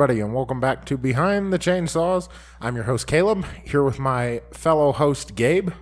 [0.00, 2.30] Hello, everybody, and welcome back to Behind the Chainsaws.
[2.58, 5.72] I'm your host, Caleb, here with my fellow host, Gabe,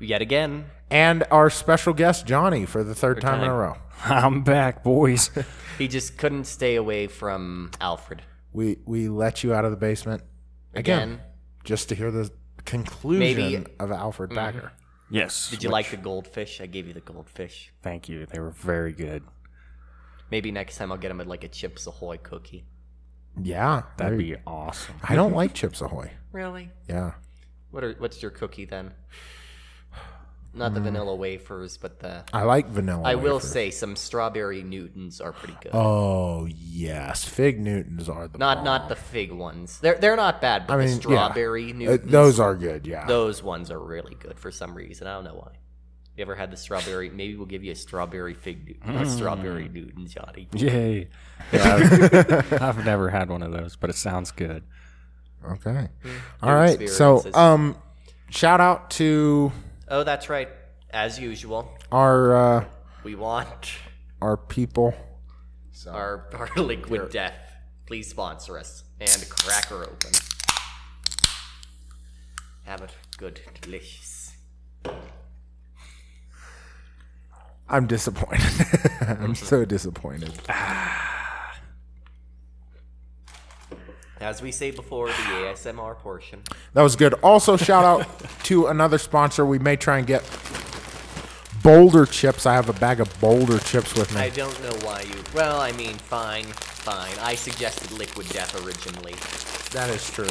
[0.00, 0.70] Yet again.
[0.90, 3.76] and our special guest, Johnny, for the third time, in a row.
[4.06, 5.28] I'm back, boys.
[5.76, 8.22] He just couldn't stay away from Alfred.
[8.54, 10.22] We we let you out of the basement
[10.72, 11.20] again, Again.
[11.64, 12.30] just to hear the
[12.64, 14.38] conclusion Maybe- of Alfred mm-hmm.
[14.38, 14.72] Packer.
[15.10, 15.50] yes.
[15.50, 16.62] Did you like the goldfish?
[16.62, 17.74] I gave you the goldfish.
[17.82, 18.24] Thank you.
[18.24, 19.22] They were very good.
[20.30, 22.64] Maybe next time I'll get him like a Chips Ahoy cookie.
[23.42, 24.94] Yeah, That'd there- be awesome.
[25.02, 26.10] I don't like Chips Ahoy.
[26.32, 26.70] Really?
[26.86, 27.12] Yeah,
[27.70, 28.92] What are what's your cookie then?
[30.52, 33.02] Not the vanilla wafers, but the I like vanilla.
[33.04, 33.50] I will wafers.
[33.50, 35.72] say some strawberry Newtons are pretty good.
[35.74, 39.78] Oh yes, Fig Newtons are the not not the fig ones.
[39.80, 40.98] They're they're not bad, but I mean, the yeah.
[41.00, 42.86] strawberry Uh, Newtons those are good.
[42.86, 45.06] Yeah, those ones are really good for some reason.
[45.06, 45.52] I don't know why.
[46.16, 47.10] You ever had the strawberry?
[47.10, 50.48] Maybe we'll give you a strawberry fig, Newton, a strawberry Newton, Johnny.
[50.54, 51.08] Yay.
[51.52, 54.64] Yeah, I've, I've never had one of those, but it sounds good.
[55.46, 55.88] Okay.
[56.42, 56.88] All right.
[56.88, 57.76] So, um,
[58.30, 59.52] shout out to
[59.88, 60.48] Oh, that's right.
[60.90, 62.64] As usual, our uh,
[63.04, 63.72] we want
[64.22, 64.94] our people.
[65.88, 67.38] our, our liquid death.
[67.86, 70.10] Please sponsor us and crack her open.
[72.64, 74.34] Have it good, delicious.
[77.68, 78.44] I'm disappointed.
[79.00, 80.32] I'm so disappointed.
[84.20, 86.42] As we say before, the ASMR portion.
[86.72, 87.12] That was good.
[87.22, 88.06] Also, shout out
[88.44, 89.44] to another sponsor.
[89.44, 90.22] We may try and get
[91.62, 92.46] Boulder chips.
[92.46, 94.20] I have a bag of Boulder chips with me.
[94.20, 95.16] I don't know why you.
[95.34, 97.12] Well, I mean, fine, fine.
[97.20, 99.14] I suggested liquid death originally,
[99.72, 100.24] That is true.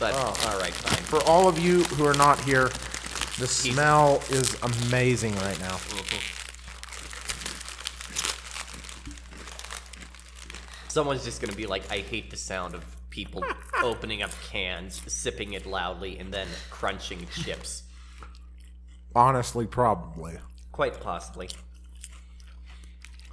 [0.00, 0.34] but oh.
[0.50, 1.04] all right, fine.
[1.04, 2.70] For all of you who are not here,
[3.38, 5.78] the smell is amazing right now.
[10.88, 13.44] Someone's just gonna be like, I hate the sound of people
[13.82, 17.82] opening up cans, sipping it loudly, and then crunching chips.
[19.14, 20.38] Honestly, probably.
[20.72, 21.48] Quite possibly.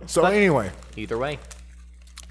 [0.05, 1.39] So anyway, Either way,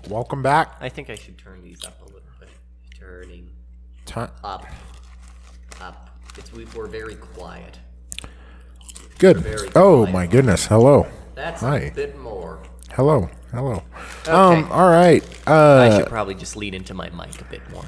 [0.08, 0.76] welcome back.
[0.80, 2.50] I think I should turn these up a little bit.
[2.98, 3.48] Turning
[4.04, 4.66] Ti- up,
[5.80, 6.11] up.
[6.36, 7.78] It's we, we're very quiet.
[9.18, 9.38] Good.
[9.38, 10.12] very Oh quiet.
[10.12, 10.66] my goodness.
[10.66, 11.06] Hello.
[11.34, 11.78] That's Hi.
[11.78, 12.60] a bit more.
[12.92, 13.30] Hello.
[13.52, 13.82] Hello.
[14.22, 14.30] Okay.
[14.32, 14.70] Um.
[14.72, 15.22] All right.
[15.46, 17.84] I Uh, should probably just lean into my mic a bit more.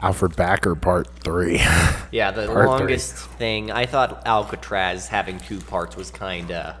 [0.00, 1.60] Alfred Packer Part Three.
[2.10, 2.66] Yeah, the Part three.
[2.66, 3.70] longest thing.
[3.70, 6.76] I thought Alcatraz having two parts was kind of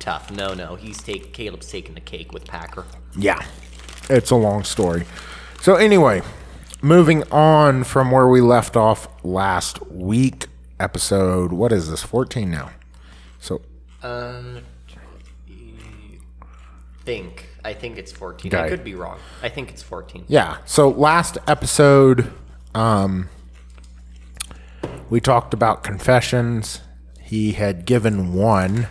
[0.00, 0.32] tough.
[0.32, 2.84] No, no, he's take Caleb's taking the cake with Packer.
[3.16, 3.38] yeah.
[4.10, 5.04] It's a long story.
[5.60, 6.22] So anyway,
[6.82, 10.46] moving on from where we left off last week,
[10.78, 11.52] episode.
[11.52, 12.02] What is this?
[12.02, 12.70] Fourteen now.
[13.40, 13.62] So
[14.02, 14.62] Um,
[17.04, 18.54] think I think it's fourteen.
[18.54, 19.18] I could be wrong.
[19.42, 20.24] I think it's fourteen.
[20.28, 20.58] Yeah.
[20.64, 22.32] So last episode,
[22.74, 23.28] um,
[25.08, 26.80] we talked about confessions.
[27.20, 28.88] He had given one.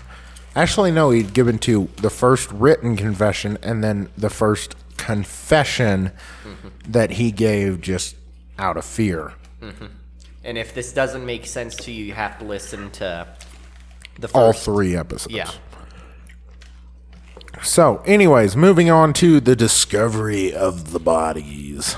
[0.56, 1.90] Actually, no, he'd given two.
[1.98, 6.12] The first written confession, and then the first confession
[6.88, 8.16] that he gave just
[8.60, 9.34] out of fear.
[10.44, 13.28] And if this doesn't make sense to you, you have to listen to
[14.20, 14.36] the first.
[14.36, 15.34] All three episodes.
[15.34, 15.50] Yeah.
[17.64, 21.98] So, anyways, moving on to the discovery of the bodies.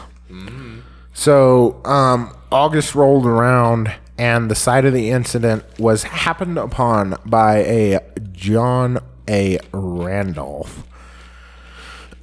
[1.14, 7.58] So, um, August rolled around, and the site of the incident was happened upon by
[7.58, 8.00] a
[8.32, 9.00] John
[9.30, 9.60] A.
[9.72, 10.84] Randolph.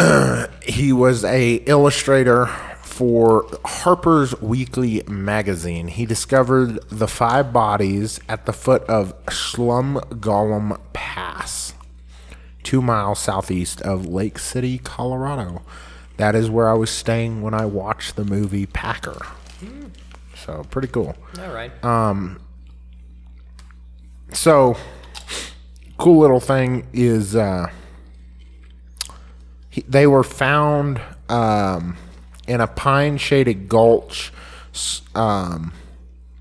[0.62, 2.46] he was a illustrator
[2.82, 5.88] for Harper's Weekly magazine.
[5.88, 11.74] He discovered the five bodies at the foot of Slum Gollum Pass
[12.62, 15.62] two miles southeast of Lake City, Colorado.
[16.16, 19.18] That is where I was staying when I watched the movie Packer.
[20.36, 21.16] So pretty cool.
[21.38, 21.72] All right.
[21.84, 22.40] Um.
[24.32, 24.76] So
[25.98, 27.70] cool little thing is uh,
[29.70, 31.96] he, they were found um,
[32.46, 34.32] in a pine shaded gulch
[35.14, 35.72] um,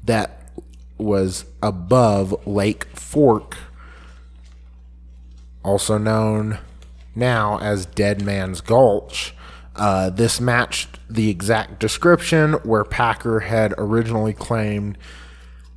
[0.03, 0.51] that
[0.97, 3.55] was above Lake Fork,
[5.63, 6.57] also known
[7.15, 9.33] now as Dead Man's Gulch.
[9.75, 14.97] Uh, this matched the exact description where Packer had originally claimed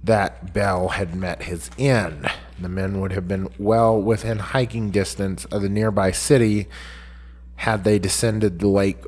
[0.02, 2.28] that Bell had met his end.
[2.58, 6.68] The men would have been well within hiking distance of the nearby city
[7.62, 8.98] had they descended the lake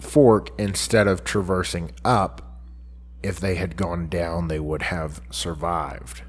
[0.00, 2.60] fork instead of traversing up.
[3.24, 6.22] If they had gone down, they would have survived.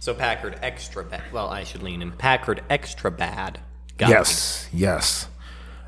[0.00, 1.22] so Packard extra bad.
[1.32, 2.10] Well, I should lean in.
[2.10, 3.60] Packard extra bad.
[3.98, 5.28] Got Yes, yes.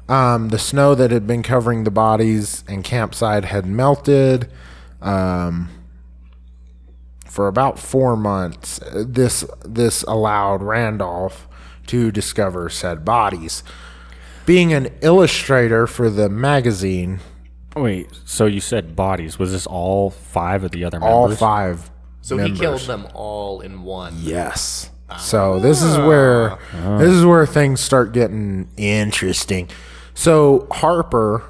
[0.09, 4.49] Um, the snow that had been covering the bodies and campsite had melted.
[5.03, 5.69] Um,
[7.27, 11.49] for about four months, this this allowed Randolph
[11.89, 13.65] to discover said bodies.
[14.47, 17.21] Being an illustrator for the magazine,
[17.77, 19.39] Wait, so you said bodies.
[19.39, 21.15] Was this all five of the other members?
[21.15, 21.91] all five.
[22.21, 22.59] So members.
[22.59, 24.15] he killed them all in one.
[24.21, 24.91] Yes.
[25.19, 29.69] So this is where this is where things start getting interesting.
[30.15, 31.45] So Harper,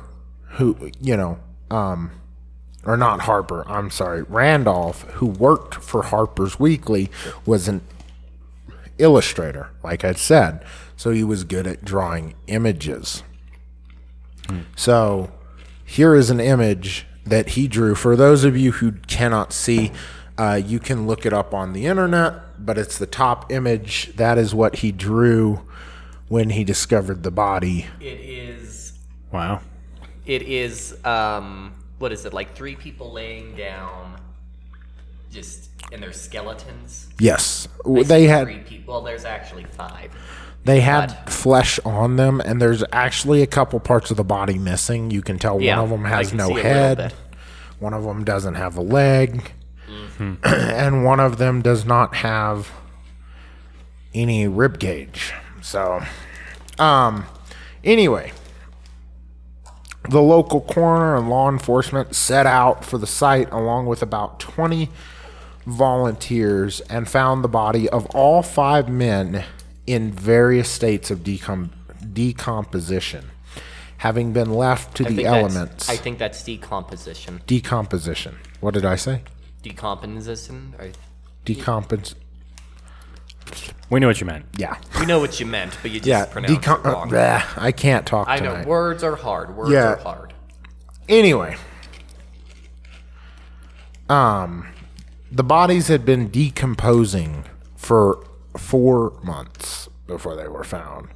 [0.52, 1.38] who you know,
[1.70, 2.10] um,
[2.84, 7.10] or not Harper, I'm sorry, Randolph, who worked for Harper's Weekly,
[7.46, 7.80] was an
[8.98, 10.64] illustrator, like I said.
[10.96, 13.22] So he was good at drawing images.
[14.76, 15.32] So
[15.84, 17.94] here is an image that he drew.
[17.94, 19.92] For those of you who cannot see,
[20.36, 24.12] uh, you can look it up on the internet, but it's the top image.
[24.16, 25.66] That is what he drew
[26.28, 27.86] when he discovered the body.
[28.00, 28.92] It is.
[29.32, 29.60] Wow.
[30.26, 30.96] It is.
[31.04, 31.72] Um.
[31.98, 32.34] What is it?
[32.34, 34.20] Like three people laying down,
[35.30, 37.08] just in their skeletons.
[37.18, 38.94] Yes, I they had three people.
[38.94, 40.12] Well, there's actually five.
[40.64, 41.30] They had God.
[41.32, 45.10] flesh on them, and there's actually a couple parts of the body missing.
[45.10, 47.12] You can tell Yeah, one of them has no see a little head,
[47.78, 49.52] one of them doesn't have a leg,
[49.88, 50.34] Mm-hmm.
[50.44, 52.70] and one of them does not have
[54.12, 55.32] any rib cage.
[55.60, 56.02] So,
[56.78, 57.26] um,
[57.82, 58.32] anyway,
[60.08, 64.90] the local coroner and law enforcement set out for the site along with about 20
[65.66, 69.44] volunteers and found the body of all five men
[69.86, 71.70] in various states of decom-
[72.12, 73.30] decomposition,
[73.98, 75.88] having been left to I the think that's- elements.
[75.90, 77.42] I think that's decomposition.
[77.46, 78.36] decomposition.
[78.60, 79.22] What did I say?
[79.62, 80.74] Decomposition.
[80.78, 80.90] Or,
[81.44, 82.14] Decompos.
[83.90, 84.46] We knew what you meant.
[84.56, 84.76] Yeah.
[84.98, 86.24] we know what you meant, but you just Yeah.
[86.24, 87.08] pronounced Decom- it wrong.
[87.08, 88.62] uh, bleh, I can't talk I tonight.
[88.62, 89.54] know words are hard.
[89.54, 89.92] Words Yeah.
[89.92, 90.32] are hard.
[91.08, 91.56] Anyway,
[94.08, 94.66] um,
[95.30, 97.44] the bodies had been decomposing
[97.76, 98.24] for
[98.56, 101.08] four months before they were found.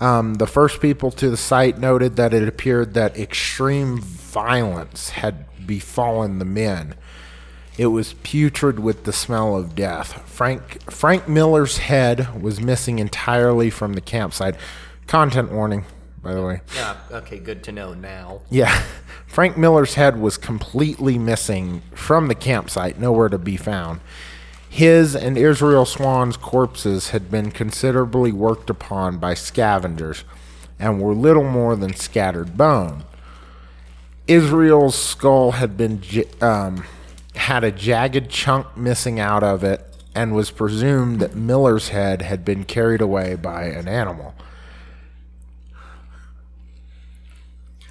[0.00, 5.46] Um, the first people to the site noted that it appeared that extreme violence had
[5.64, 6.96] befallen the men.
[7.78, 10.28] It was putrid with the smell of death.
[10.28, 14.56] Frank Frank Miller's head was missing entirely from the campsite.
[15.06, 15.84] Content warning,
[16.22, 16.60] by the way.
[16.74, 16.96] Yeah.
[17.10, 17.38] Okay.
[17.38, 18.42] Good to know now.
[18.50, 18.82] Yeah.
[19.26, 24.00] Frank Miller's head was completely missing from the campsite, nowhere to be found.
[24.72, 30.24] His and Israel Swan's corpses had been considerably worked upon by scavengers
[30.78, 33.04] and were little more than scattered bone.
[34.26, 36.00] Israel's skull had been
[36.40, 36.84] um,
[37.34, 42.42] had a jagged chunk missing out of it and was presumed that Miller's head had
[42.42, 44.34] been carried away by an animal.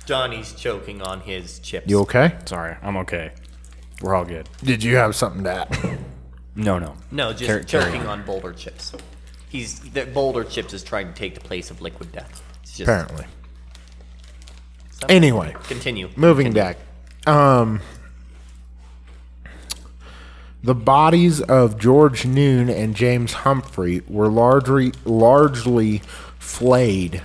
[0.07, 1.87] Johnny's choking on his chips.
[1.87, 2.37] You okay?
[2.45, 3.33] Sorry, I'm okay.
[4.01, 4.49] We're all good.
[4.63, 5.99] Did you have something to add?
[6.55, 6.95] No, no.
[7.11, 8.19] No, just Carry- carry choking on.
[8.19, 8.93] on boulder chips.
[9.49, 12.41] He's the boulder chips is trying to take the place of liquid death.
[12.63, 13.25] It's just Apparently.
[15.09, 16.09] Anyway, continue.
[16.15, 16.75] moving Continue.
[17.25, 17.27] back.
[17.27, 17.81] Um,
[20.63, 25.99] the bodies of George Noon and James Humphrey were largely largely
[26.37, 27.23] flayed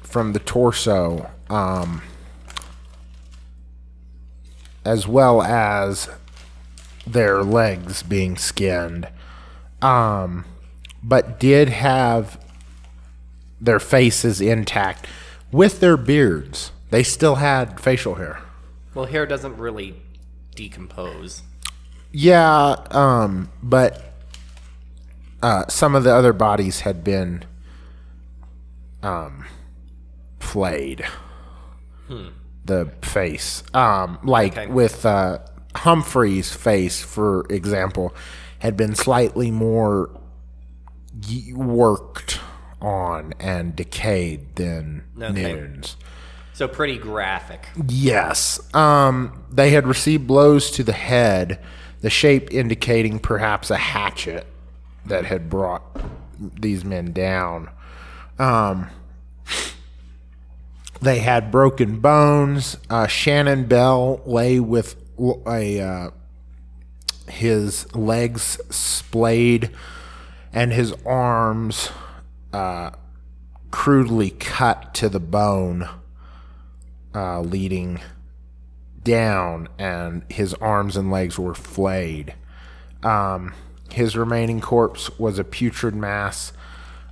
[0.00, 2.00] from the torso, um,
[4.86, 6.08] as well as
[7.12, 9.08] their legs being skinned,
[9.82, 10.44] um,
[11.02, 12.42] but did have
[13.60, 15.06] their faces intact
[15.50, 16.70] with their beards.
[16.90, 18.40] They still had facial hair.
[18.94, 19.94] Well, hair doesn't really
[20.54, 21.42] decompose.
[22.12, 24.12] Yeah, um, but
[25.42, 27.44] uh, some of the other bodies had been
[29.02, 29.44] um,
[30.40, 31.04] flayed.
[32.64, 34.66] The face, um, like Okay.
[34.66, 35.38] with uh,
[35.78, 38.14] Humphrey's face, for example,
[38.60, 40.10] had been slightly more
[41.54, 42.40] worked
[42.80, 45.32] on and decayed than Okay.
[45.32, 45.96] Noon's.
[46.52, 47.68] So pretty graphic.
[47.88, 48.60] Yes.
[48.74, 51.60] Um, they had received blows to the head,
[52.00, 54.46] the shape indicating perhaps a hatchet
[55.06, 55.82] that had brought
[56.38, 57.70] these men down.
[58.38, 58.88] Um,
[61.00, 62.76] they had broken bones.
[62.90, 64.96] Uh, Shannon Bell lay with
[65.46, 66.10] a uh,
[67.28, 69.70] his legs splayed
[70.52, 71.90] and his arms
[72.52, 72.90] uh,
[73.70, 75.88] crudely cut to the bone
[77.14, 78.00] uh, leading
[79.02, 82.34] down, and his arms and legs were flayed.
[83.02, 83.54] Um,
[83.90, 86.52] his remaining corpse was a putrid mass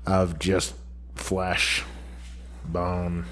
[0.04, 0.74] of just
[1.14, 1.84] flesh,
[2.64, 3.24] bone.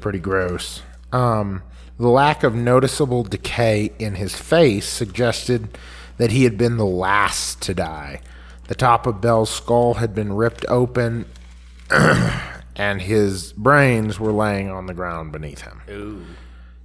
[0.00, 0.82] Pretty gross.
[1.12, 1.62] Um,
[2.00, 5.76] the lack of noticeable decay in his face suggested
[6.16, 8.20] that he had been the last to die.
[8.68, 11.26] The top of Bell's skull had been ripped open,
[12.76, 15.80] and his brains were laying on the ground beneath him.
[15.90, 16.24] Ooh.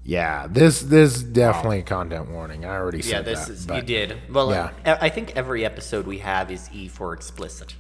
[0.04, 2.64] Yeah, this this is definitely a content warning.
[2.64, 3.32] I already said that.
[3.32, 3.74] Yeah, said this that.
[3.76, 4.18] is you did.
[4.32, 4.70] Well, Yeah.
[4.86, 7.74] I I think every episode we have is E for explicit.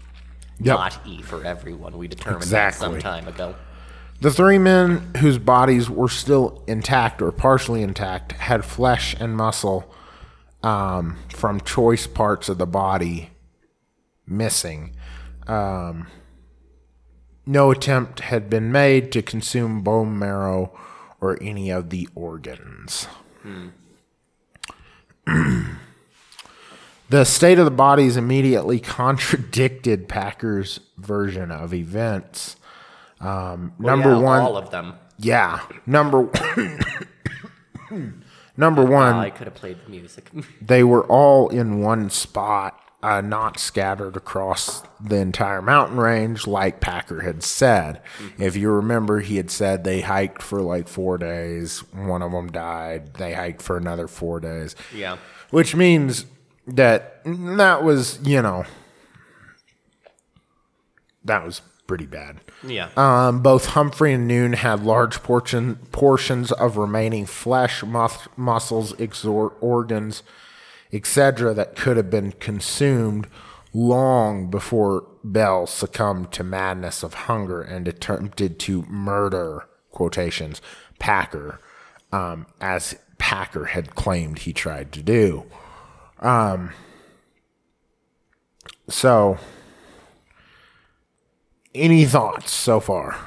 [0.59, 0.75] Yep.
[0.77, 1.97] Not E for everyone.
[1.97, 2.87] We determined Exactly.
[2.87, 3.55] that some time ago.
[4.21, 9.93] The three men whose bodies were still intact or partially intact had flesh and muscle
[10.63, 13.29] um, from choice parts of the body
[14.25, 14.95] missing.
[15.47, 16.07] Um,
[17.45, 20.75] no attempt had been made to consume bone marrow
[21.21, 23.07] or any of the organs.
[27.09, 32.55] the state of the bodies immediately contradicted Packer's version of events.
[33.25, 34.93] Um, Well, number yeah, one, all of them.
[35.17, 35.61] yeah.
[35.85, 36.29] Number
[38.57, 40.29] number one, I could have played the music.
[40.61, 46.79] they were all in one spot, uh, not scattered across the entire mountain range, like
[46.81, 48.01] Packer had said.
[48.37, 51.79] If you remember, he had said they hiked for like four days.
[51.93, 53.15] One of them died.
[53.15, 55.17] They hiked for another four days, yeah.
[55.51, 56.25] which means
[56.67, 58.65] that that was, you know,
[61.23, 62.41] that was pretty bad.
[62.63, 62.89] Yeah.
[62.97, 69.53] Um, both Humphrey and Noon had large portion, portions of remaining flesh, mus- muscles, exor-
[69.61, 70.23] organs,
[70.91, 73.27] etc., that could have been consumed
[73.73, 80.61] long before Bell succumbed to madness of hunger and attempted to murder quotations
[80.99, 81.59] Packer,
[82.11, 85.45] um, as Packer had claimed he tried to do.
[86.19, 86.71] Um,
[88.87, 89.37] so,
[91.75, 93.17] any thoughts so far?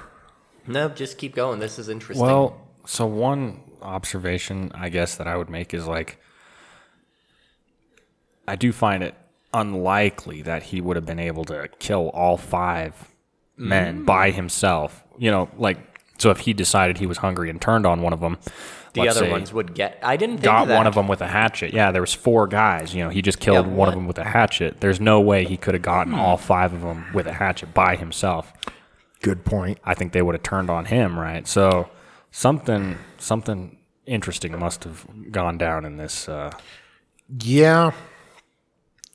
[0.67, 1.61] no, just keep going.
[1.61, 2.27] This is interesting.
[2.27, 6.19] Well, so one observation I guess that I would make is like
[8.47, 9.15] I do find it
[9.55, 12.95] unlikely that he would have been able to kill all five
[13.57, 15.05] men by himself.
[15.19, 15.79] You know, like
[16.19, 18.39] so if he decided he was hungry and turned on one of them,
[19.05, 19.99] the other say, ones would get.
[20.03, 20.77] I didn't think got of that.
[20.77, 21.73] one of them with a hatchet.
[21.73, 22.95] Yeah, there was four guys.
[22.95, 24.81] You know, he just killed Yeah, one of them with a hatchet.
[24.81, 26.21] There's no way he could have gotten Hmm.
[26.21, 28.53] all five of them with a hatchet by himself.
[29.23, 29.79] Good point.
[29.85, 31.47] I think they would have turned on him, right?
[31.47, 31.89] So
[32.31, 33.77] something something
[34.07, 36.29] interesting must have gone down in this.
[36.29, 36.51] Uh,
[37.43, 37.91] Yeah,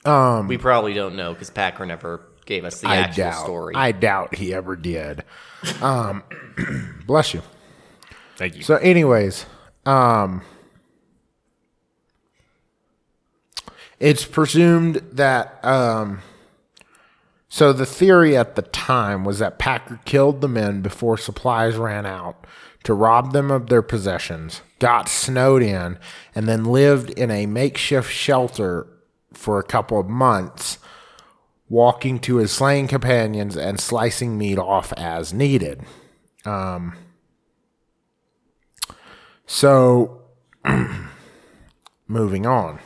[0.06, 3.44] We probably don't know because Packer never gave us the I actual doubt.
[3.46, 3.76] story.
[3.76, 5.24] I doubt he ever did.
[5.82, 6.24] Um,
[7.08, 7.42] bless you.
[8.36, 8.64] thank you.
[8.64, 9.46] So, anyways,
[9.86, 10.42] um,
[14.00, 15.64] it's presumed that.
[15.64, 16.22] Um,
[17.50, 22.04] so the theory at the time was that Packer killed the men before supplies ran
[22.04, 22.48] out
[22.84, 25.98] to rob them of their possessions, got snowed in,
[26.36, 28.88] and then lived in a makeshift shelter
[29.34, 30.80] for a couple of months,
[31.70, 35.82] walking to his slain companions and slicing meat off as needed.
[39.46, 40.22] So,
[42.08, 42.80] moving on.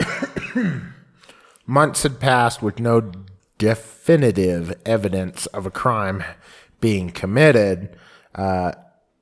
[1.66, 3.12] Months had passed with no
[3.58, 6.24] definitive evidence of a crime
[6.80, 7.96] being committed,
[8.34, 8.72] uh,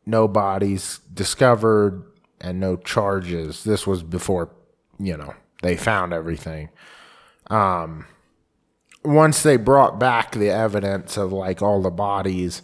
[0.05, 2.05] no bodies discovered,
[2.41, 3.65] and no charges.
[3.65, 4.51] This was before,
[4.99, 6.69] you know, they found everything.
[7.49, 8.07] Um,
[9.05, 12.63] once they brought back the evidence of like all the bodies,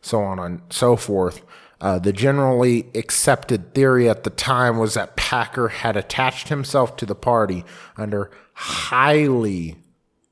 [0.00, 1.42] so on and so forth,
[1.80, 7.06] uh, the generally accepted theory at the time was that Packer had attached himself to
[7.06, 7.64] the party
[7.96, 9.76] under highly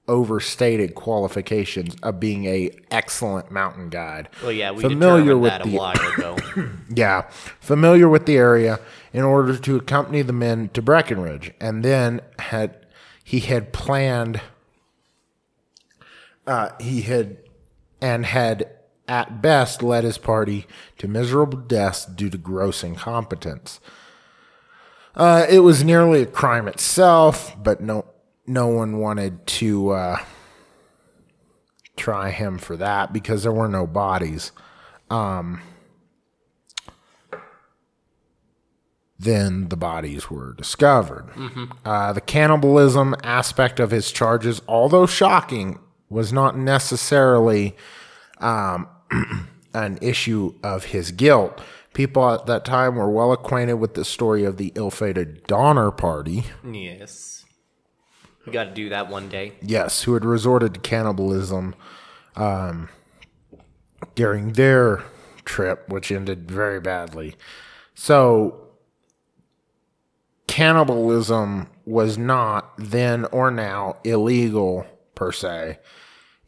[0.08, 4.28] overstated qualifications of being a excellent mountain guide.
[4.42, 6.36] well, yeah, we familiar with that the a while ago.
[6.94, 7.22] yeah,
[7.60, 8.80] familiar with the area
[9.12, 12.86] in order to accompany the men to Breckenridge, and then had
[13.22, 14.40] he had planned.
[16.44, 17.36] Uh, he had
[18.00, 18.68] and had
[19.12, 20.66] at best led his party
[20.96, 23.78] to miserable deaths due to gross incompetence.
[25.14, 28.06] Uh, it was nearly a crime itself, but no,
[28.46, 30.16] no one wanted to uh,
[31.94, 34.50] try him for that because there were no bodies.
[39.18, 41.28] then the bodies were discovered.
[41.84, 45.78] Uh, the cannibalism aspect of his charges, although shocking,
[46.08, 47.76] was not necessarily
[48.38, 48.88] um,
[49.74, 51.60] an issue of his guilt.
[51.94, 55.90] People at that time were well acquainted with the story of the ill fated Donner
[55.90, 57.44] Party, yes.
[58.46, 59.52] We got to do that one day.
[59.62, 61.74] yes, who had resorted to cannibalism
[62.34, 62.88] um,
[64.14, 65.04] during their
[65.44, 67.36] trip, which ended very badly.
[67.94, 68.68] So,
[70.48, 75.78] cannibalism was not then or now illegal per se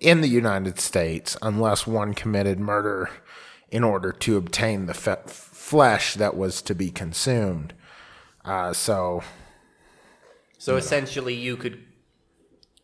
[0.05, 3.09] in the United States unless one committed murder
[3.71, 7.75] in order to obtain the fe- flesh that was to be consumed.
[8.45, 9.23] Uh, so,
[10.59, 11.83] So essentially, you could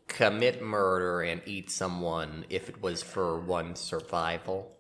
[0.09, 4.73] commit murder and eat someone if it was for one survival.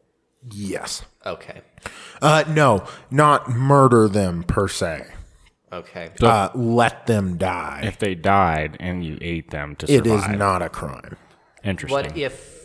[0.50, 1.02] yes.
[1.24, 1.60] Okay.
[2.22, 5.06] Uh, no, not murder them per se.
[5.72, 6.10] Okay.
[6.20, 7.82] Uh, let them die.
[7.84, 10.06] If they died and you ate them to survive.
[10.06, 11.16] it is not a crime.
[11.64, 11.92] Interesting.
[11.92, 12.58] What if?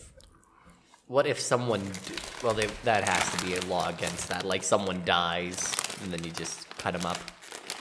[1.08, 1.82] What if someone?
[1.82, 4.44] d- Well, they, that has to be a law against that.
[4.46, 7.18] Like someone dies and then you just cut them up.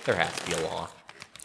[0.04, 0.88] There has to be a law.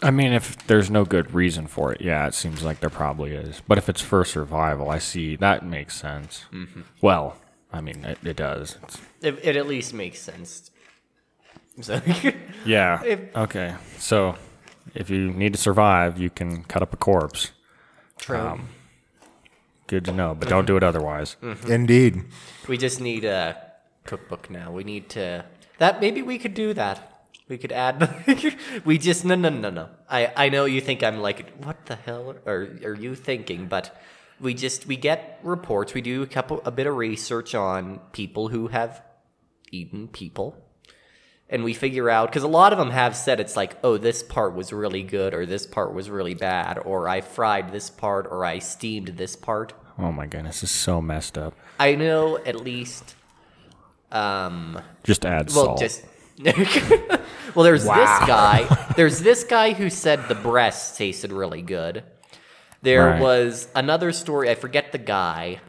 [0.01, 3.31] I mean, if there's no good reason for it, yeah, it seems like there probably
[3.31, 3.61] is.
[3.67, 6.45] But if it's for survival, I see that makes sense.
[6.53, 6.81] Mm-hmm.
[7.01, 7.38] Well,
[7.71, 8.77] I mean, it, it does.
[8.83, 10.71] It's, It, it at least makes sense.
[11.81, 12.01] So
[12.65, 13.01] yeah.
[13.03, 13.75] If- okay.
[13.97, 14.35] So,
[14.95, 17.51] if you need to survive, you can cut up a corpse.
[18.17, 18.59] true.
[19.89, 21.36] Good to know, but don't do it otherwise.
[21.41, 21.72] Mm-hmm.
[21.72, 22.25] Indeed.
[22.67, 23.58] We just need a
[24.05, 24.72] cookbook now.
[24.72, 25.46] We need to
[25.79, 27.25] that maybe we could do that.
[27.48, 27.98] We could add.
[28.86, 29.89] we just no no no no.
[30.08, 33.65] I I know you think I'm like what the hell are are you thinking?
[33.65, 34.00] But
[34.39, 35.96] we just we get reports.
[35.96, 39.01] We do a couple a bit of research on people who have
[39.72, 40.55] eaten people,
[41.49, 44.21] and we figure out because a lot of them have said it's like oh this
[44.23, 48.27] part was really good or this part was really bad or I fried this part
[48.29, 49.73] or I steamed this part.
[49.97, 51.53] Oh my goodness, this is so messed up.
[51.79, 53.15] I know at least.
[54.11, 54.81] Um.
[55.03, 55.79] Just add Well, salt.
[55.79, 56.03] just.
[56.39, 57.89] well, there's this
[58.25, 58.65] guy.
[58.95, 62.03] There's this guy who said the breasts tasted really good.
[62.81, 63.21] There Right.
[63.21, 64.49] was another story.
[64.49, 65.59] I forget the guy,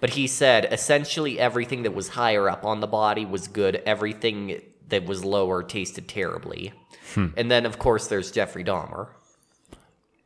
[0.00, 3.76] but he said essentially everything that was higher up on the body was good.
[3.86, 6.72] Everything that was lower tasted terribly.
[7.14, 7.28] Hmm.
[7.36, 9.08] And then, of course, there's Jeffrey Dahmer.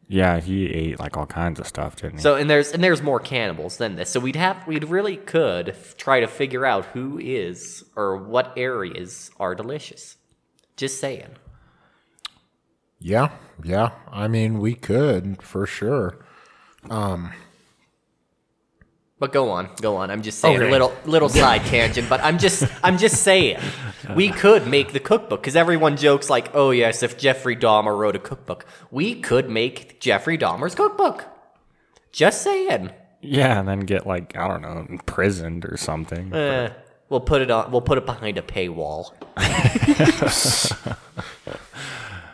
[0.08, 2.22] yeah, he ate like all kinds of stuff, didn't he?
[2.22, 4.10] So and there's and there's more cannibals than this.
[4.10, 8.52] So we'd have we'd really could f- try to figure out who is or what
[8.56, 10.16] areas are delicious.
[10.76, 11.36] Just saying.
[12.98, 13.30] Yeah.
[13.62, 13.90] Yeah.
[14.10, 16.24] I mean, we could for sure.
[19.22, 20.10] But go on, go on.
[20.10, 20.68] I'm just saying Okay.
[20.68, 23.56] little little side tangent, but I'm just I'm just saying
[24.16, 28.16] we could make the cookbook because everyone jokes like, oh yes, if Jeffrey Dahmer wrote
[28.16, 31.26] a cookbook, we could make Jeffrey Dahmer's cookbook.
[32.10, 32.90] Just saying.
[33.20, 36.34] yeah, and then get like I don't know, imprisoned or something.
[36.34, 36.72] Eh,
[37.08, 37.70] we'll put it on.
[37.70, 39.12] We'll put it behind a paywall.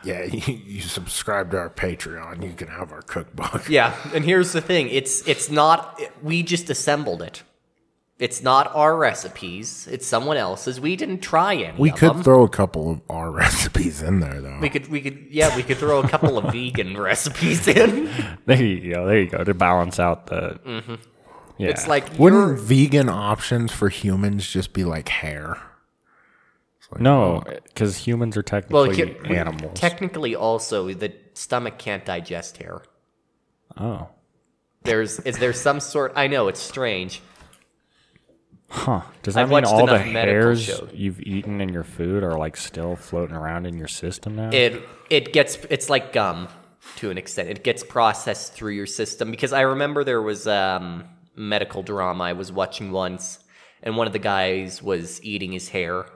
[0.04, 0.24] Yeah.
[0.38, 3.68] You, you subscribe to our Patreon, you can have our cookbook.
[3.68, 6.00] Yeah, and here's the thing: it's it's not.
[6.22, 7.42] We just assembled it.
[8.18, 9.86] It's not our recipes.
[9.90, 10.80] It's someone else's.
[10.80, 11.78] We didn't try any.
[11.78, 12.22] We of could them.
[12.24, 14.58] throw a couple of our recipes in there, though.
[14.60, 18.10] We could, we could, yeah, we could throw a couple of vegan recipes in.
[18.46, 19.06] There you go.
[19.06, 20.58] There you go to balance out the.
[20.64, 20.80] Yeah.
[20.80, 20.94] Mm-hmm.
[21.58, 25.58] It's like Wouldn't vegan options for humans just be like hair?
[26.98, 29.78] No, because humans are well, technically he- we- animals.
[29.78, 32.82] Technically, also the stomach can't digest hair.
[33.76, 34.08] oh,
[34.82, 36.12] There's is there some sort?
[36.16, 37.20] I know it's strange.
[38.70, 39.02] huh?
[39.22, 40.90] Does that I've mean all the hairs shows.
[40.94, 44.50] you've eaten in your food are like still floating around in your system now?
[44.52, 46.48] It it gets it's like gum
[46.96, 47.50] to an extent.
[47.50, 51.04] It gets processed through your system because I remember there was um
[51.36, 53.38] medical drama I was watching once
[53.82, 56.06] and one of the guys was eating his hair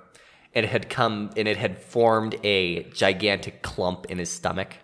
[0.54, 4.76] and it had come and it had formed a gigantic clump in his stomach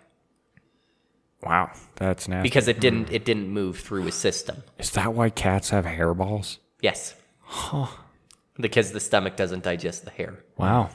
[1.43, 2.47] wow, that's nasty.
[2.47, 4.63] because it didn't it didn't move through his system.
[4.77, 6.57] Is that why cats have hairballs?
[6.81, 7.15] Yes.
[8.59, 10.43] Because the stomach doesn't digest the hair.
[10.57, 10.89] Wow,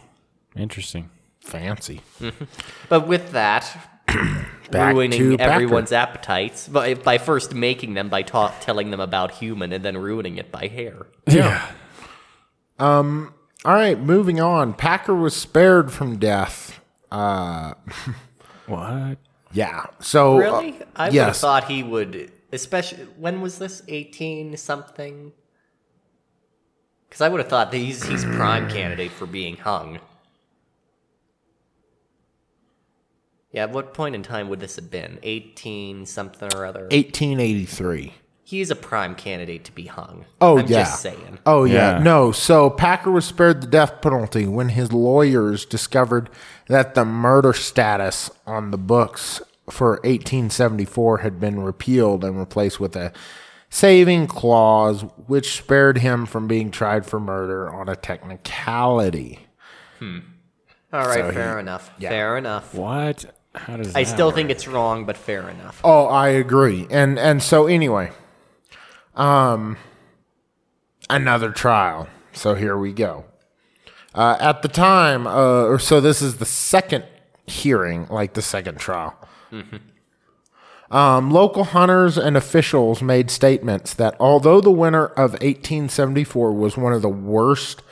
[0.55, 1.11] interesting.
[1.41, 2.01] Fancy.
[2.21, 2.45] Mm-hmm.
[2.89, 5.51] But with that, Back to ruining Packer.
[5.51, 9.97] everyone's appetites by, by first making them by ta- telling them about human and then
[9.97, 11.07] ruining it by hair.
[11.27, 11.71] Yeah.
[12.79, 13.34] Um,
[13.65, 14.75] All right, moving on.
[14.75, 16.81] Packer was spared from death.
[17.11, 17.75] Uh,
[18.67, 19.19] What?
[19.53, 19.87] yeah.
[20.01, 20.79] So uh, Really?
[20.97, 23.83] I would have thought he would, especially when was this?
[23.89, 25.33] Eighteen something.
[27.09, 29.99] Because I would have thought that he's he's prime candidate for being hung.
[33.53, 35.19] Yeah, at what point in time would this have been?
[35.23, 36.83] Eighteen something or other.
[36.85, 38.15] 1883.
[38.47, 40.27] He's a prime candidate to be hung.
[40.41, 40.81] Oh I'm yeah.
[40.85, 41.39] just saying.
[41.47, 41.97] Oh yeah.
[41.97, 42.03] Yeah.
[42.03, 42.31] No.
[42.31, 46.29] So Packer was spared the death penalty when his lawyers discovered
[46.69, 52.95] that the murder status on the books for 1874 had been repealed and replaced with
[52.97, 53.13] a
[53.71, 59.47] saving clause, which spared him from being tried for murder on a technicality.
[59.99, 60.19] Hmm.
[60.93, 61.91] All right, So he- fair enough.
[61.99, 62.11] yeah.
[62.11, 62.75] Fair enough.
[62.75, 63.25] What?
[63.55, 64.35] How does I that still work?
[64.35, 65.81] think it's wrong, but fair enough.
[65.85, 66.87] Oh, I agree.
[66.91, 68.11] And and so anyway,
[69.17, 69.77] um
[71.11, 72.09] another trial.
[72.33, 73.25] So here we go.
[74.15, 77.05] Uh, at the time, uh, or so this is the second
[77.47, 79.17] hearing, like the second trial.
[80.91, 86.93] Um, local hunters and officials made statements that although the winter of 1874 was one
[86.93, 87.83] of the worst,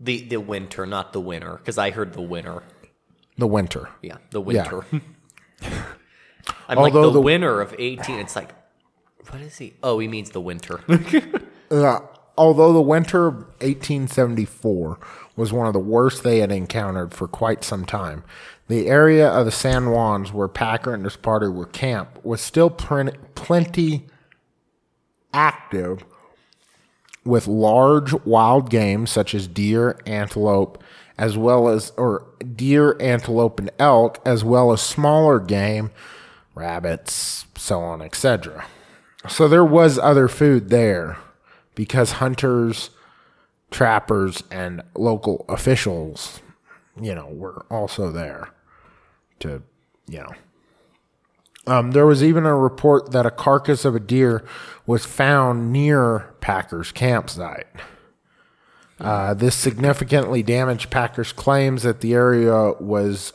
[0.00, 2.62] The the winter, not the winner, because I heard the winner.
[3.36, 4.84] the winter, Yeah, the winter.
[6.68, 8.18] I'm Although like the, the- winner of 18.
[8.20, 8.50] It's like,
[9.30, 9.74] what is he?
[9.82, 10.80] Oh, he means the winter.
[11.70, 12.00] Uh,
[12.38, 14.98] although the winter of 1874
[15.36, 18.24] was one of the worst they had encountered for quite some time,
[18.68, 22.70] the area of the San Juans where Packer and his party were camped was still
[22.70, 24.06] plenty
[25.34, 26.04] active
[27.24, 30.82] with large wild game such as deer, antelope,
[31.18, 35.90] as well as or deer, antelope, and elk, as well as smaller game,
[36.54, 38.64] rabbits, so on, etc.
[39.28, 41.18] So there was other food there
[41.74, 42.90] because hunters,
[43.70, 46.40] trappers, and local officials,
[47.00, 48.50] you know, were also there
[49.40, 49.62] to,
[50.08, 50.32] you know.
[51.66, 54.44] Um, there was even a report that a carcass of a deer
[54.86, 57.66] was found near Packer's campsite.
[58.98, 63.32] Uh, this significantly damaged Packer's claims that the area was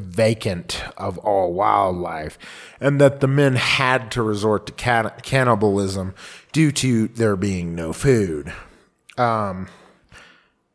[0.00, 2.38] vacant of all wildlife
[2.80, 6.14] and that the men had to resort to can- cannibalism
[6.52, 8.52] due to there being no food.
[9.18, 9.68] Um,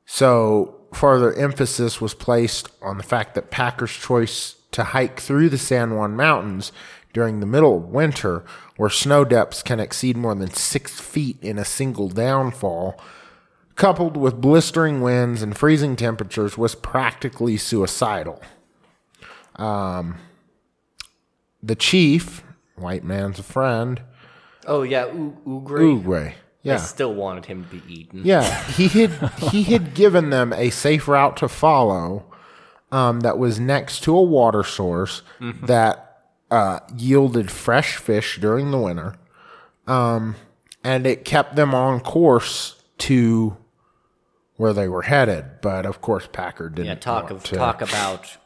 [0.06, 5.58] so further emphasis was placed on the fact that Packer's choice to hike through the
[5.58, 6.72] San Juan Mountains
[7.14, 8.44] during the middle of winter,
[8.76, 13.00] where snow depths can exceed more than six feet in a single downfall,
[13.76, 18.40] coupled with blistering winds and freezing temperatures, was practically suicidal.
[19.58, 20.16] The
[21.78, 22.44] chief,
[22.76, 24.02] white man's a friend,
[24.66, 25.70] oh yeah, U- Ugre.
[25.80, 26.28] Uruguay.
[26.30, 26.36] I
[26.72, 26.78] Yeah.
[26.78, 28.22] still wanted him to be eaten.
[28.26, 29.12] Yeah, he had
[29.52, 32.26] he had given them a safe route to follow
[32.92, 35.22] um, that was next to a water source
[35.64, 36.04] that
[36.52, 39.16] uh, yielded fresh fish during the winter,
[39.88, 40.36] um,
[40.84, 43.56] and it kept them on course to
[44.58, 45.46] where they were headed.
[45.62, 46.88] But of course, Packer didn't.
[46.88, 48.38] Yeah, talk want of to- talk about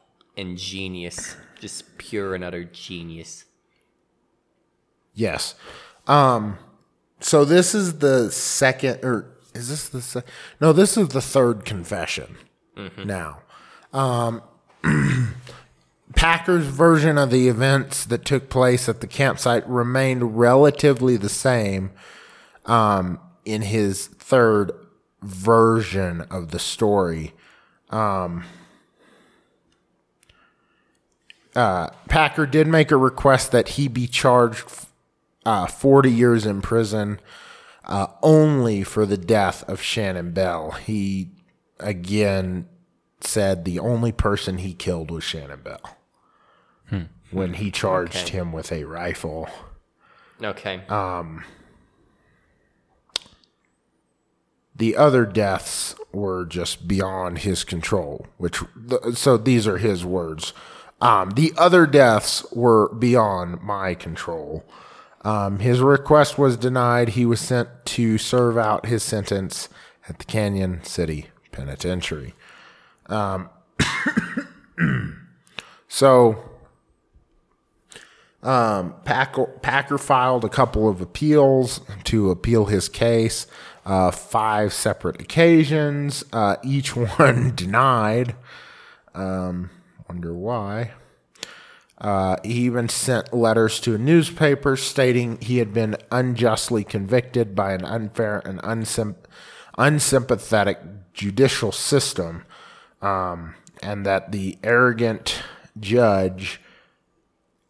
[0.41, 3.45] ingenious, just pure and utter genius.
[5.13, 5.55] Yes.
[6.07, 6.57] Um
[7.19, 10.23] so this is the second or is this the se-
[10.59, 12.37] No, this is the third confession.
[13.05, 13.41] Now.
[13.93, 14.41] Um
[16.15, 21.91] Packer's version of the events that took place at the campsite remained relatively the same
[22.65, 24.71] um, in his third
[25.21, 27.33] version of the story.
[31.53, 34.63] Packer did make a request that he be charged
[35.45, 37.19] uh, 40 years in prison
[37.85, 40.71] uh, only for the death of Shannon Bell.
[40.71, 41.31] He,
[41.79, 42.67] again,
[43.21, 45.97] said the only person he killed was Shannon Bell
[47.31, 48.31] when he charged Okay.
[48.37, 49.47] him with a rifle.
[50.43, 50.81] Okay.
[50.89, 51.43] Um,
[54.75, 58.59] The other deaths were just beyond his control, which,
[59.13, 60.53] so these are his words.
[61.01, 64.63] Um, the other deaths were beyond my control.
[65.23, 67.09] Um, his request was denied.
[67.09, 69.67] He was sent to serve out his sentence
[70.07, 72.33] at the Cañon City Penitentiary.
[73.07, 73.49] Um,
[75.87, 76.43] so,
[78.43, 83.47] um, Packer, Packer filed a couple of appeals to appeal his case,
[83.85, 88.35] uh, five separate occasions, uh, each one denied.
[89.13, 89.69] Um,
[90.11, 90.91] wonder why.
[91.97, 97.71] Uh, he even sent letters to a newspaper stating he had been unjustly convicted by
[97.71, 99.15] an unfair and unsym-
[99.77, 100.79] unsympathetic
[101.13, 102.43] judicial system,
[103.01, 105.43] um, and that the arrogant
[105.79, 106.59] judge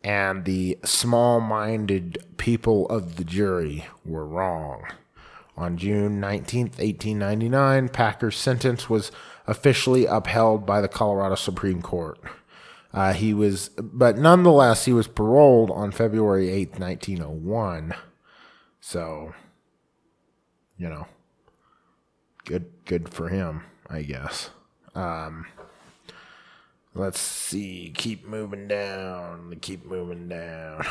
[0.04, 4.82] and the small minded people of the jury were wrong.
[5.56, 9.12] On June 19th, 1899, Packer's sentence was
[9.52, 12.18] officially upheld by the Colorado Supreme Court.
[12.94, 17.94] Uh, he was, but nonetheless, he was paroled on February 8th, 1901.
[18.80, 19.34] So,
[20.78, 21.06] you know,
[22.46, 24.52] good, good for him, I guess.
[24.96, 25.46] Um,
[26.96, 30.86] let's see, keep moving down, keep moving down.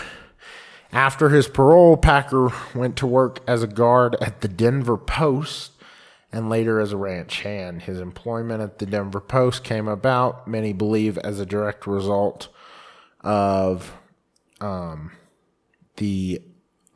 [0.92, 5.72] After his parole, Packer went to work as a guard at the Denver Post
[6.32, 7.82] and later as a ranch hand.
[7.82, 12.48] His employment at the Denver Post came about, many believe, as a direct result
[13.20, 13.92] of
[14.60, 15.12] um,
[15.96, 16.40] the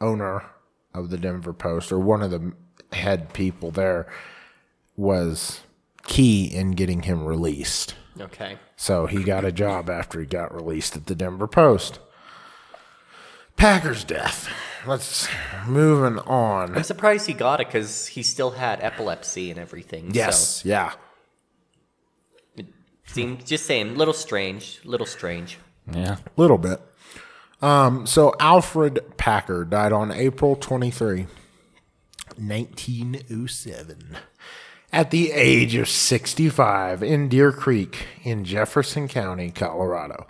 [0.01, 0.45] owner
[0.93, 2.53] of the Denver Post, or one of the
[2.93, 4.07] head people there,
[4.97, 5.61] was
[6.05, 7.95] key in getting him released.
[8.21, 8.59] Okay.
[8.77, 11.99] So he got a job after he got released at the Denver Post.
[13.57, 14.49] Packer's death.
[14.87, 15.29] Let's
[15.67, 16.77] moving on.
[16.77, 20.11] I'm surprised he got it because he still had epilepsy and everything.
[20.13, 20.91] Yes, yeah.
[20.91, 20.97] So
[22.59, 22.67] it
[23.07, 25.59] seemed just saying, little strange, little strange.
[25.91, 26.17] Yeah.
[26.17, 26.81] A little bit.
[27.63, 31.27] Um, so Alfred Packer died on April 23,
[32.37, 34.17] 1907,
[34.93, 40.27] at the age of 65 in Deer Creek in Jefferson County, Colorado.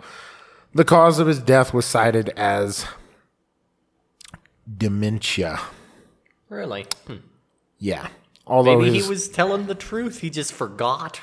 [0.73, 2.85] The cause of his death was cited as
[4.77, 5.59] dementia.
[6.49, 6.85] Really?
[7.07, 7.15] Hmm.
[7.79, 8.07] Yeah.
[8.47, 10.19] Although Maybe his, he was telling the truth.
[10.19, 11.21] He just forgot.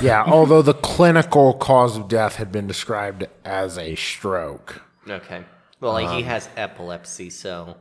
[0.00, 4.82] yeah, although the clinical cause of death had been described as a stroke.
[5.08, 5.44] Okay.
[5.80, 7.76] Well, like he has epilepsy, so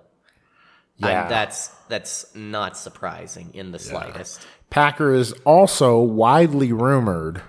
[1.01, 1.21] Um, Yeah.
[1.21, 4.45] I'm- that's that's not surprising in the slightest.
[4.69, 7.41] Packer is also widely rumored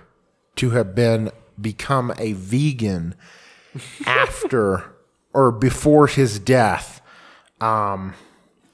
[0.57, 3.15] to have been become a vegan
[4.05, 4.83] after
[5.33, 7.01] or before his death,
[7.61, 8.13] um,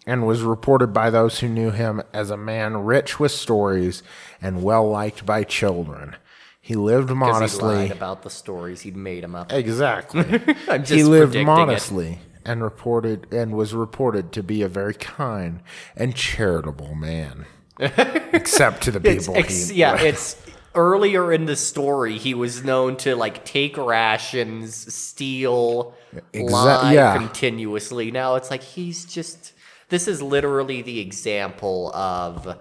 [0.07, 4.01] and was reported by those who knew him as a man rich with stories
[4.41, 6.15] and well liked by children.
[6.59, 7.75] He lived Because he modestly.
[7.75, 8.81] lied about the stories.
[8.81, 9.51] He'd made them up.
[9.51, 10.23] Exactly.
[10.85, 11.45] He lived predicting it.
[11.45, 15.61] modestly and reported and was reported to be a very kind
[15.95, 17.45] and charitable man.
[17.79, 20.35] Except to the It's, people ex- he yeah, it's
[20.75, 22.17] earlier in the story.
[22.17, 25.93] He was known to like take rations, steal,
[26.34, 27.17] Exa- lie yeah.
[27.17, 28.12] continuously.
[28.12, 29.53] Now it's like he's just.
[29.89, 32.57] This is literally the example of,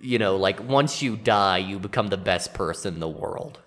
[0.00, 3.58] you know, like once you die, you become the best person in the world.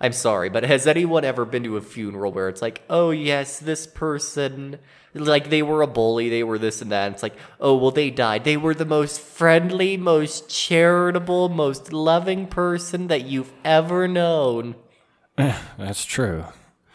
[0.00, 3.58] I'm sorry, but has anyone ever been to a funeral where it's like, oh yes,
[3.58, 4.78] this person,
[5.14, 7.06] like they were a bully, they were this and that.
[7.06, 8.44] And it's like, oh well, they died.
[8.44, 14.76] They were the most friendly, most charitable, most loving person that you've ever known.
[15.38, 16.44] Eh, that's true.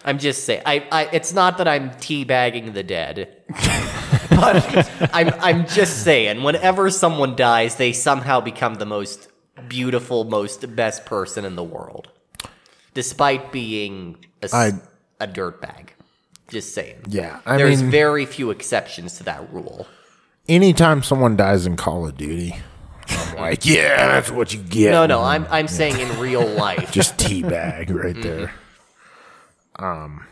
[0.03, 0.63] I'm just saying.
[0.65, 3.37] I, I it's not that I'm teabagging the dead,
[4.29, 6.41] but I'm I'm just saying.
[6.43, 9.27] Whenever someone dies, they somehow become the most
[9.67, 12.09] beautiful, most best person in the world,
[12.93, 14.81] despite being a, I-
[15.19, 15.89] a dirtbag.
[16.49, 17.03] Just saying.
[17.07, 19.87] Yeah, I There's mean- very few exceptions to that rule.
[20.49, 22.57] anytime someone dies in Call of Duty,
[23.07, 24.91] I'm like, yeah, that's what you get.
[24.91, 26.91] No, no, I'm I'm saying in real life.
[26.91, 28.53] just teabag right there.
[29.77, 30.25] Um,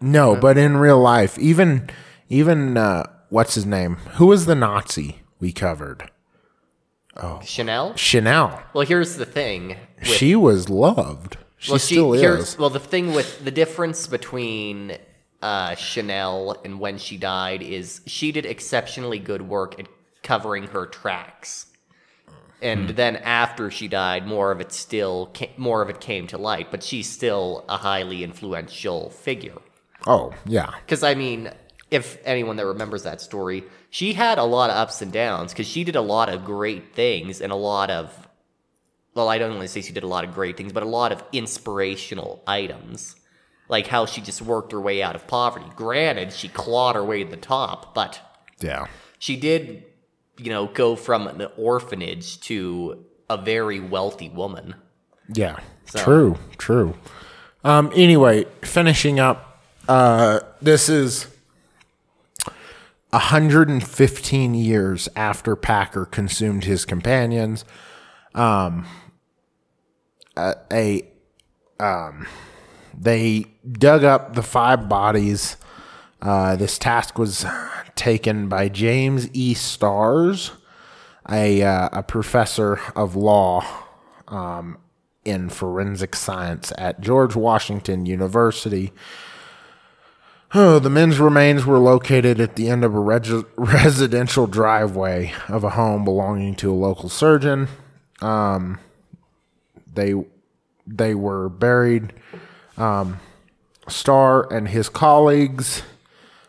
[0.00, 1.88] no, but in real life, even
[2.28, 3.96] even uh, what's his name?
[4.16, 6.10] Who was the Nazi we covered?
[7.44, 7.94] Chanel.
[7.96, 8.62] Chanel.
[8.74, 9.76] Well, here's the thing.
[9.98, 11.36] With she was loved.
[11.58, 12.58] She well, still here's- is.
[12.58, 14.96] Well, the thing with the difference between
[15.42, 19.86] uh, Chanel and when she died is she did exceptionally good work at
[20.22, 21.66] covering her tracks,
[22.62, 22.96] and Hmm.
[22.96, 26.70] then after she died, more of it still ca- more of it came to light.
[26.70, 29.58] But she's still a highly influential figure.
[30.06, 31.50] Oh yeah, Because I mean,
[31.90, 35.66] if anyone that remembers that story, she had a lot of ups and downs because
[35.66, 38.28] she did a lot of great things and a lot of,
[39.14, 40.88] well, I don't want to say she did a lot of great things, but a
[40.88, 43.16] lot of inspirational items,
[43.68, 45.66] like how she just worked her way out of poverty.
[45.74, 48.20] Granted, she clawed her way to the top, but
[48.60, 48.86] yeah.
[49.18, 49.84] she did,
[50.38, 54.76] you know, go from an orphanage to a very wealthy woman.
[55.34, 56.94] Yeah, true, true.
[57.64, 61.26] Um, anyway, finishing up, uh, this is
[63.10, 67.64] 115 years after Packer consumed his companions.
[68.34, 68.86] Um,
[70.36, 71.08] uh, a
[71.80, 72.26] um,
[72.96, 75.56] they dug up the five bodies.
[76.22, 77.44] Uh, this task was
[77.96, 79.54] taken by James E.
[79.54, 80.52] Starrs,
[81.28, 83.64] a uh, a professor of law
[84.28, 84.78] um,
[85.24, 88.92] in forensic science at George Washington University.
[90.52, 95.62] Oh, the men's remains were located at the end of a reg- residential driveway of
[95.62, 97.68] a home belonging to a local surgeon.
[98.20, 98.80] Um,
[99.92, 100.14] they
[100.86, 102.12] they were buried.
[102.76, 103.20] Um,
[103.88, 105.82] Starr and his colleagues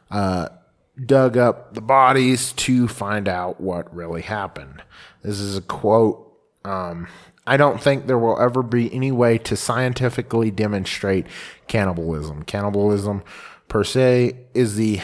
[0.10, 0.50] uh,
[1.04, 4.82] dug up the bodies to find out what really happened.
[5.24, 6.28] This is a quote.
[6.66, 7.08] Um,
[7.46, 11.26] I don't think there will ever be any way to scientifically demonstrate
[11.68, 12.44] cannibalism.
[12.44, 13.24] Cannibalism
[13.71, 14.99] per se is the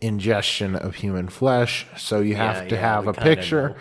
[0.00, 1.86] ingestion of human flesh.
[1.98, 3.76] So you have Yeah, to yeah, have a picture.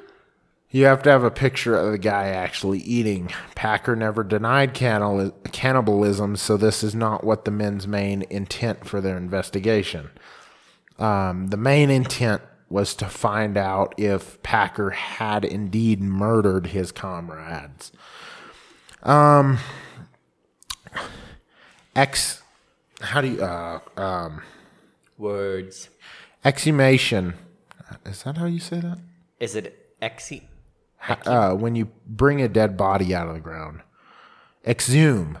[0.70, 3.30] you have to have a picture of the guy actually eating.
[3.54, 9.02] Packer never denied cannibal- cannibalism, so this is not what the men's main intent for
[9.02, 10.08] their investigation.
[10.98, 17.92] Um, the main intent was to find out if Packer had indeed murdered his comrades.
[19.02, 19.58] Um,
[21.94, 22.42] ex,
[23.00, 24.42] how do you uh, um,
[25.18, 25.88] Words.
[26.44, 27.34] exhumation?
[28.04, 28.98] Is that how you say that?
[29.40, 30.42] Is it exi?
[31.08, 33.82] uh, when you bring a dead body out of the ground.
[34.66, 35.38] Exhume.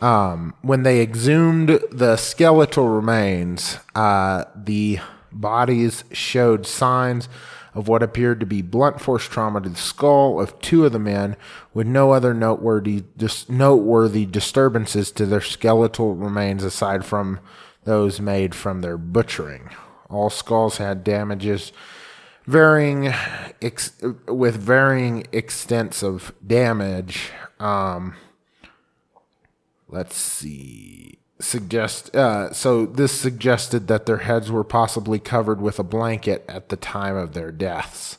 [0.00, 4.98] Um, when they exhumed the skeletal remains, uh, the
[5.30, 7.28] bodies showed signs
[7.74, 10.98] of what appeared to be blunt force trauma to the skull of two of the
[10.98, 11.36] men,
[11.72, 17.40] with no other noteworthy dis- noteworthy disturbances to their skeletal remains aside from
[17.84, 19.70] those made from their butchering.
[20.08, 21.72] All skulls had damages
[22.46, 23.12] varying
[23.60, 23.92] ex-
[24.26, 27.30] with varying extents of damage.
[27.58, 28.14] Um,
[29.88, 31.21] let's see.
[31.42, 36.68] Suggest uh, so this suggested that their heads were possibly covered with a blanket at
[36.68, 38.16] the time of their deaths.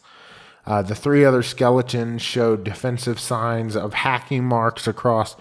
[0.65, 5.38] Uh, the three other skeletons showed defensive signs of hacking marks across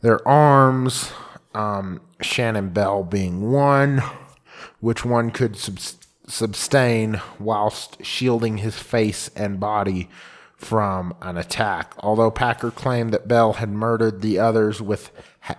[0.00, 1.12] their arms.
[1.54, 4.02] Um, Shannon Bell being one,
[4.80, 10.08] which one could subs- sustain whilst shielding his face and body
[10.56, 11.94] from an attack.
[11.98, 15.56] Although Packer claimed that Bell had murdered the others with ha-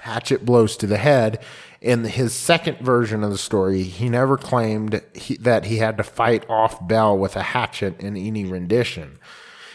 [0.00, 1.42] hatchet blows to the head,
[1.80, 6.02] in his second version of the story, he never claimed he, that he had to
[6.02, 9.18] fight off Bell with a hatchet in any rendition.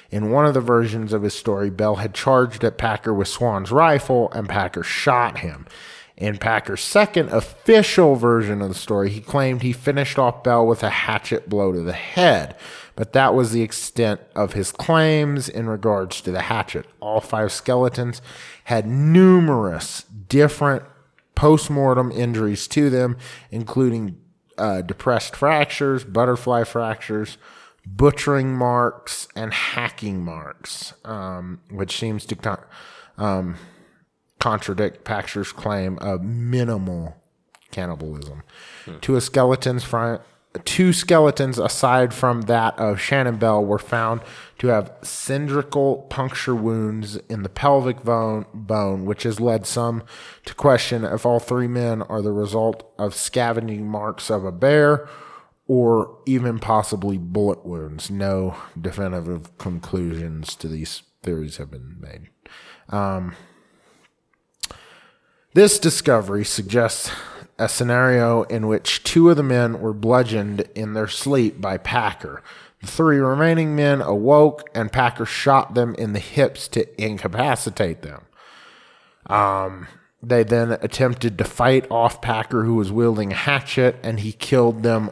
[0.10, 3.72] In one of the versions of his story, Bell had charged at Packer with Swan's
[3.72, 5.68] rifle, and Packer shot him.
[6.18, 10.82] In Packer's second official version of the story, he claimed he finished off Bell with
[10.82, 12.56] a hatchet blow to the head,
[13.00, 16.86] but that was the extent of his claims in regards to the hatchet.
[17.00, 18.22] All five skeletons
[18.66, 20.84] had numerous different
[21.34, 23.16] post-mortem injuries to them,
[23.52, 24.18] including
[24.58, 27.38] uh, depressed fractures, butterfly fractures,
[27.86, 32.66] butchering marks, and hacking marks, um, which seems to con-
[33.18, 33.56] um,
[34.42, 37.16] contradict Packer's claim of minimal
[37.72, 38.44] cannibalism.
[39.00, 40.20] to a skeletons from
[40.66, 44.22] two skeletons aside from that of Shannon Bell were found
[44.58, 50.04] to have cylindrical puncture wounds in the pelvic bone, bone, which has led some
[50.46, 55.08] to question if all three men are the result of scavenging marks of a bear
[55.68, 58.10] or even possibly bullet wounds.
[58.10, 62.30] No definitive conclusions to these theories have been made.
[62.90, 63.36] Um,
[65.54, 67.12] this discovery suggests
[67.60, 72.42] a scenario in which two of the men were bludgeoned in their sleep by Packer.
[72.82, 78.26] The three remaining men awoke, and Packer shot them in the hips to incapacitate them.
[79.26, 79.88] Um,
[80.24, 84.84] they then attempted to fight off Packer, who was wielding a hatchet, and he killed
[84.84, 85.12] them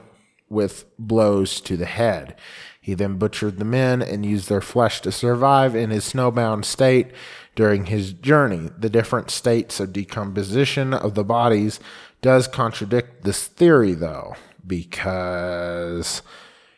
[0.49, 2.35] with blows to the head.
[2.79, 7.07] He then butchered the men and used their flesh to survive in his snowbound state
[7.53, 8.69] during his journey.
[8.77, 11.81] The different states of decomposition of the bodies
[12.27, 14.35] does contradict this theory, though,
[14.67, 16.21] because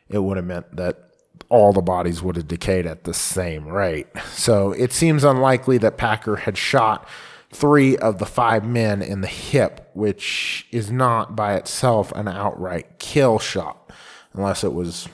[0.08, 1.10] it would have meant that
[1.50, 4.06] all the bodies would have decayed at the same rate.
[4.32, 7.10] So it seems unlikely that Packer had shot
[7.52, 13.00] three of the five men in the hip, which is not by itself an outright
[13.00, 13.92] kill shot,
[14.34, 15.08] unless it was,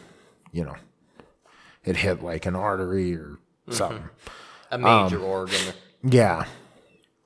[0.52, 0.76] you know,
[1.86, 3.38] it hit like an artery or
[3.70, 3.72] mm-hmm.
[3.72, 4.10] something.
[4.70, 5.74] A major um, organ.
[6.04, 6.44] Yeah.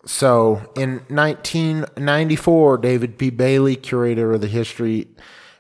[0.05, 3.29] So in 1994, David P.
[3.29, 5.07] Bailey, curator of the history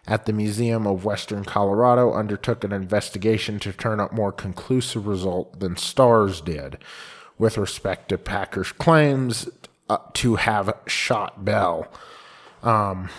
[0.07, 5.59] at the Museum of Western Colorado, undertook an investigation to turn up more conclusive result
[5.59, 6.77] than Starrs did
[7.37, 9.49] with respect to Packer's claims
[9.89, 11.91] uh, to have shot Bell.
[12.63, 13.09] Um,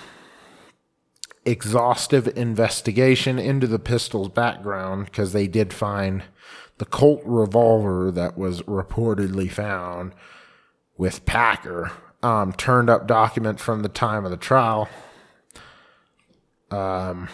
[1.45, 6.25] exhaustive investigation into the pistol's background because they did find
[6.79, 10.13] the Colt revolver that was reportedly found
[11.01, 11.91] with Packer.
[12.23, 14.87] Um, turned up documents from the time of the trial.
[16.71, 17.31] Um,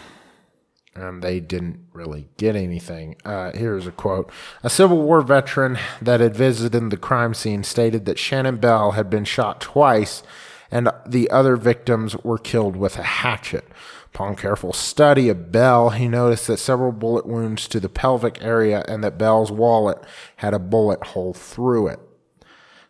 [0.95, 3.17] and they didn't really get anything.
[3.25, 4.31] Uh, here's a quote
[4.63, 9.09] A Civil War veteran that had visited the crime scene stated that Shannon Bell had
[9.09, 10.23] been shot twice
[10.71, 13.65] and the other victims were killed with a hatchet.
[14.13, 18.85] Upon careful study of Bell, he noticed that several bullet wounds to the pelvic area
[18.87, 19.97] and that Bell's wallet
[20.37, 21.99] had a bullet hole through it.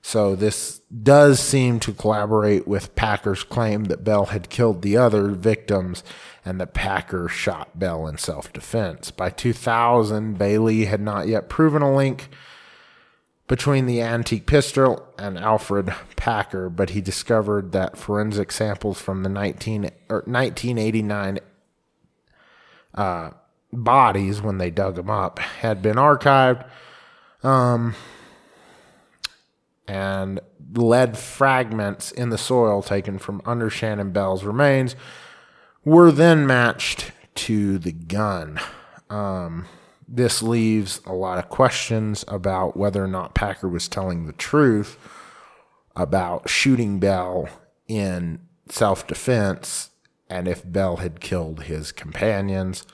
[0.08, 5.32] So this does seem to collaborate with Packer's claim that Bell had killed the other
[5.32, 6.02] victims
[6.46, 9.12] and that Packer shot Bell in self defense.
[9.12, 12.30] By 2000, Bailey had not yet proven a link
[13.50, 19.30] between the antique pistol and Alfred Packer, but he discovered that forensic samples from the
[19.30, 21.40] 19, or 1989
[22.96, 23.32] uh,
[23.74, 26.66] bodies, when they dug them up, had been archived.
[27.44, 27.94] Um,
[29.88, 30.40] and
[30.74, 34.96] lead fragments in the soil taken from under Shannon Bell's remains
[35.86, 38.60] were then matched to the gun.
[39.10, 39.66] Um,
[40.08, 44.98] this leaves a lot of questions about whether or not Packer was telling the truth
[45.96, 47.50] about shooting Bell
[47.88, 49.92] in self defense
[50.30, 52.86] and if Bell had killed his companions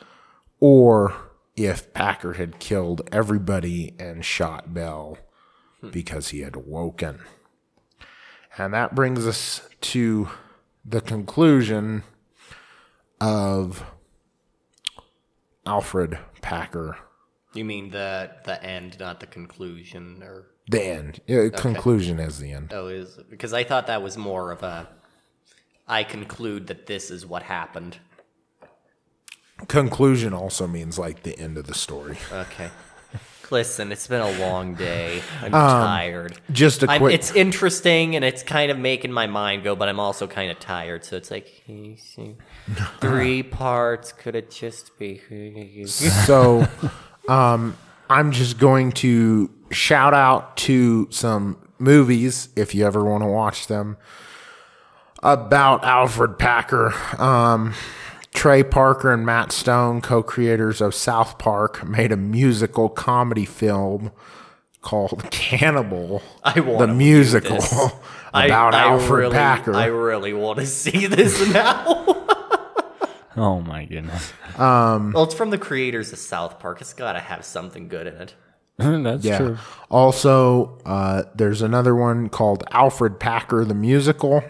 [0.60, 1.16] or
[1.56, 5.18] if Packer had killed everybody and shot Bell
[5.84, 5.90] Hmm.
[5.90, 7.20] because he had woken.
[8.58, 10.30] And that brings us to
[10.86, 12.04] the conclusion
[13.20, 13.84] of
[15.66, 16.98] Alfred Packer.
[17.54, 21.20] You mean the the end, not the conclusion, or The end.
[21.28, 22.72] Yeah, Conclusion is the end.
[22.74, 24.88] oh, is because I thought that was more of a.
[25.88, 27.98] I conclude that this is what happened.
[29.68, 32.18] Conclusion also means like the end of the story.
[32.32, 32.70] Okay.
[33.52, 35.22] Listen, it's been a long day.
[35.42, 36.40] I'm tired.
[36.52, 37.14] Just a I'm, quick.
[37.14, 40.60] it's interesting and it's kind of making my mind go, but I'm also kind of
[40.60, 41.06] tired.
[41.06, 41.64] So it's like
[43.00, 44.12] three parts.
[44.12, 45.22] Could it just be?
[45.88, 46.68] so
[47.28, 47.78] um,
[48.10, 53.68] I'm just going to shout out to some movies if you ever want to watch
[53.68, 53.98] them
[55.22, 56.94] about Alfred Packer.
[57.20, 57.74] Um,
[58.34, 64.12] Trey Parker and Matt Stone, co creators of South Park, made a musical comedy film
[64.82, 66.22] called Cannibal.
[66.44, 67.60] I want the musical
[68.34, 69.74] I- about I Alfred really, Packer.
[69.76, 71.84] I really want to see this now.
[73.36, 74.32] Oh my goodness.
[74.60, 76.82] well, it's from the creators of South Park.
[76.82, 78.34] It's got to have something good in it.
[78.78, 79.38] That's Yeah.
[79.38, 79.58] true.
[79.90, 84.44] Also, uh, there's another one called Alfred Packer the Musical.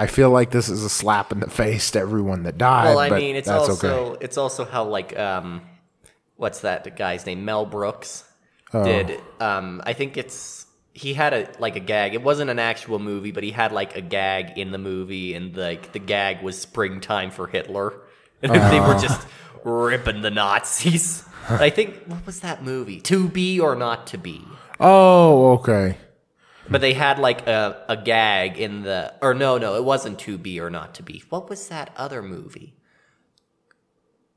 [0.00, 2.86] I feel like this is a slap in the face to everyone that died.
[2.86, 3.72] Well, I mean, it's also
[4.12, 4.24] okay.
[4.24, 5.62] it's also how like um,
[6.36, 7.44] what's that guy's name?
[7.44, 8.24] Mel Brooks
[8.72, 8.84] Oh.
[8.84, 9.20] did.
[9.40, 12.14] Um, I think it's he had a like a gag.
[12.14, 15.56] It wasn't an actual movie, but he had like a gag in the movie, and
[15.56, 17.92] like the gag was "Springtime for Hitler,"
[18.42, 19.00] and they were Oh.
[19.00, 19.26] just
[19.64, 21.24] ripping the Nazis.
[21.50, 23.00] I think what was that movie?
[23.02, 24.40] To be or not to be.
[24.78, 25.96] Oh, okay.
[26.70, 30.38] But they had like a, a gag in the or no no it wasn't to
[30.38, 31.24] be or not to be.
[31.28, 32.76] What was that other movie?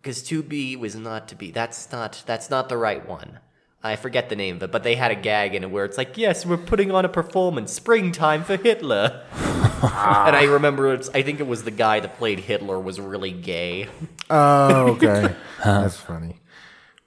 [0.01, 1.51] Because to be was not to be.
[1.51, 3.39] That's not that's not the right one.
[3.85, 5.97] I forget the name of it, but they had a gag in it where it's
[5.97, 9.25] like, yes, we're putting on a performance, springtime for Hitler.
[9.33, 13.33] and I remember, it's, I think it was the guy that played Hitler was really
[13.33, 13.89] gay.
[14.29, 15.35] Oh, okay.
[15.65, 16.39] That's funny.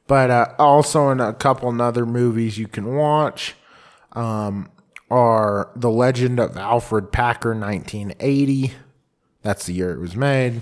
[0.06, 3.54] But uh, also in a couple other movies you can watch
[4.12, 4.70] um,
[5.10, 8.72] are The Legend of Alfred Packer, 1980.
[9.42, 10.60] That's the year it was made.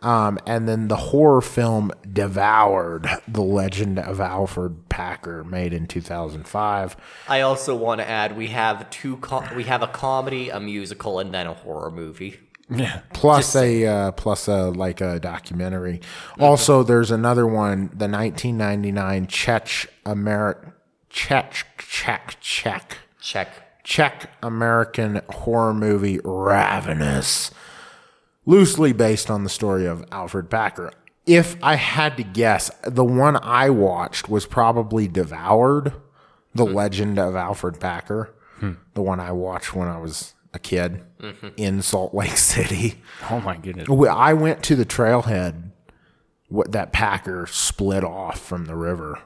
[0.00, 6.96] Um, and then the horror film Devoured, The Legend of Alfred Packer, made in 2005.
[7.26, 11.18] I also want to add we have two co- we have a comedy, a musical,
[11.20, 12.38] and then a horror movie.
[12.70, 13.00] Yeah.
[13.12, 16.00] plus a uh, plus a like a documentary.
[16.38, 19.68] Also, there's another one, the 1999 Czech
[20.04, 20.72] Ameri-
[21.08, 23.48] Czech Czech Czech Check.
[23.84, 27.50] Czech American horror movie Ravenous,
[28.46, 30.90] loosely based on the story of Alfred Packer.
[31.26, 35.92] If I had to guess, the one I watched was probably Devoured,
[36.54, 36.74] The hmm.
[36.74, 38.34] Legend of Alfred Packer.
[38.58, 38.72] Hmm.
[38.94, 41.48] The one I watched when I was a kid mm-hmm.
[41.56, 43.02] in Salt Lake City.
[43.30, 43.88] Oh my goodness.
[43.88, 45.70] I went to the trailhead
[46.48, 49.20] what that Packer split off from the river.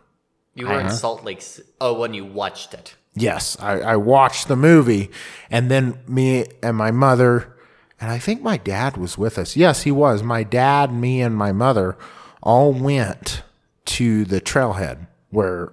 [0.55, 0.95] You were in uh-huh.
[0.95, 1.45] Salt Lake.
[1.81, 2.97] Oh, when you watched it.
[3.21, 5.11] Yes, I, I watched the movie,
[5.51, 7.55] and then me and my mother,
[8.01, 9.57] and I think my dad was with us.
[9.57, 10.23] Yes, he was.
[10.23, 11.97] My dad, me, and my mother
[12.43, 13.43] all went
[13.87, 15.73] to the trailhead where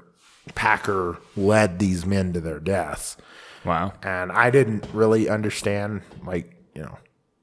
[0.54, 3.18] Packer led these men to their deaths.
[3.64, 3.94] Wow.
[4.04, 6.98] And I didn't really understand, like, you know,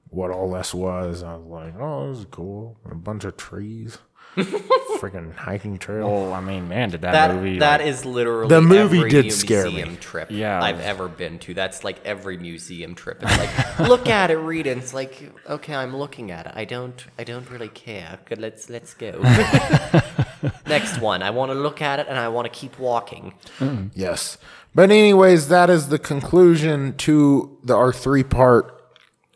[0.08, 1.22] what all this was.
[1.22, 2.78] I was like, oh, this is cool.
[2.90, 3.98] A bunch of trees.
[4.98, 6.10] Freaking hiking trail.
[6.10, 9.10] Well, I mean, man, did that, That movie that like, is literally The movie every
[9.10, 9.96] did mu- scare me.
[9.96, 10.62] trip Yeah.
[10.62, 11.54] I've ever been to.
[11.54, 13.18] That's like every museum trip.
[13.22, 14.78] It's like look at it, read it.
[14.78, 16.52] It's like okay, I'm looking at it.
[16.54, 18.18] I don't I don't really care.
[18.24, 19.10] Good, let's let's go.
[20.66, 21.22] Next one.
[21.22, 23.34] I want to look at it and I want to keep walking.
[23.94, 24.38] Yes.
[24.74, 28.82] But anyways, that is the conclusion to the our three part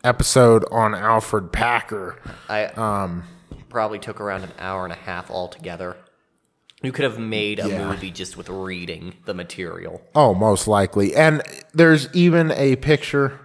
[0.03, 2.19] episode on Alfred Packer.
[2.49, 3.23] I um
[3.69, 5.97] probably took around an hour and a half altogether.
[6.83, 7.87] You could have made a Yeah.
[7.87, 10.01] movie just with reading the material.
[10.13, 11.15] Oh, most likely.
[11.15, 11.41] And
[11.73, 13.39] there's even a picture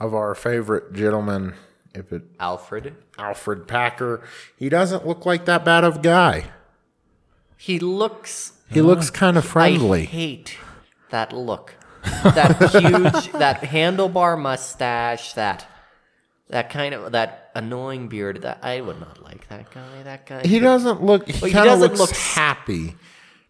[0.00, 1.54] of our favorite gentleman,
[1.94, 2.94] if it Alfred.
[3.18, 4.22] Alfred Packer.
[4.56, 6.44] He doesn't look like that bad of a guy.
[7.58, 9.14] He looks He looks mm.
[9.14, 10.02] kind of friendly.
[10.02, 10.56] I hate
[11.10, 11.74] that look.
[12.24, 15.66] That huge, that handlebar mustache, that
[16.52, 18.42] that kind of that annoying beard.
[18.42, 20.02] That I would not like that guy.
[20.04, 20.46] That guy.
[20.46, 21.28] He doesn't look.
[21.28, 22.94] He Well, he doesn't looks look happy.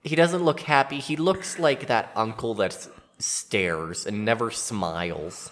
[0.02, 0.98] He doesn't look happy.
[0.98, 2.88] He looks like that uncle that
[3.18, 5.50] stares and never smiles.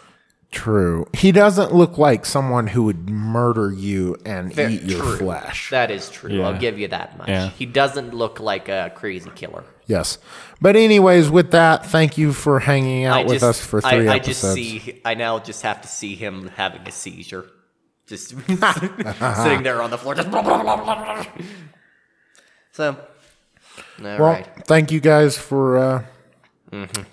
[0.51, 1.07] True.
[1.13, 5.17] He doesn't look like someone who would murder you and Fair- eat your true.
[5.19, 5.71] flesh.
[5.71, 6.33] That is true.
[6.39, 6.49] Yeah.
[6.49, 7.29] I'll give you that much.
[7.29, 7.51] Yeah.
[7.51, 9.63] He doesn't look like a crazy killer.
[9.91, 10.19] Yes.
[10.61, 14.09] But anyways, with that, thank you for hanging out I with just, us for three
[14.09, 14.55] I, I episodes.
[14.59, 15.01] just see.
[15.05, 17.47] I now just have to see him having a seizure,
[18.07, 20.15] just sitting there on the floor.
[20.15, 20.31] Just
[22.73, 22.97] so, all
[23.99, 24.47] well, right.
[24.67, 26.05] thank you guys for uh,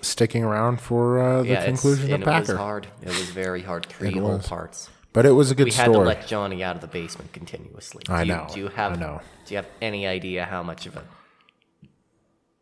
[0.00, 2.86] sticking around for uh, the Yeah, conclusion of it was hard.
[3.02, 3.86] It was very hard.
[3.86, 4.88] Three It whole parts.
[5.12, 5.88] But it was a good story.
[5.88, 8.02] We had to let Johnny out of the basement continuously.
[8.08, 8.92] I do you, know, Do you have?
[8.92, 9.20] I know.
[9.46, 11.02] Do you have any idea how much of a?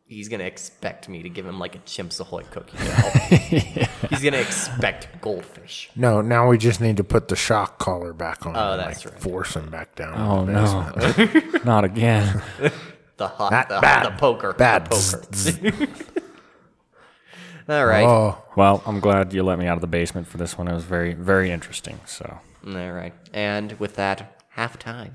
[0.09, 2.79] He's gonna expect me to give him like a Chips Ahoy cookie.
[2.85, 3.89] now.
[4.09, 5.91] He's gonna expect goldfish.
[5.97, 8.55] no, now we just need to put the shock collar back on.
[8.57, 9.23] Oh, and, that's like, right.
[9.23, 10.15] Force him back down.
[10.17, 10.93] Oh no,
[11.65, 12.41] not again.
[13.17, 14.07] The hot, That the, bad.
[14.07, 14.87] the poker, Bad.
[14.87, 15.93] the poker.
[17.69, 20.57] All right, Oh, Well, I'm glad you let me out of the basement for this
[20.57, 20.69] one.
[20.69, 21.99] It was very, very interesting.
[22.07, 23.13] So, all right.
[23.33, 25.15] And with that, half time.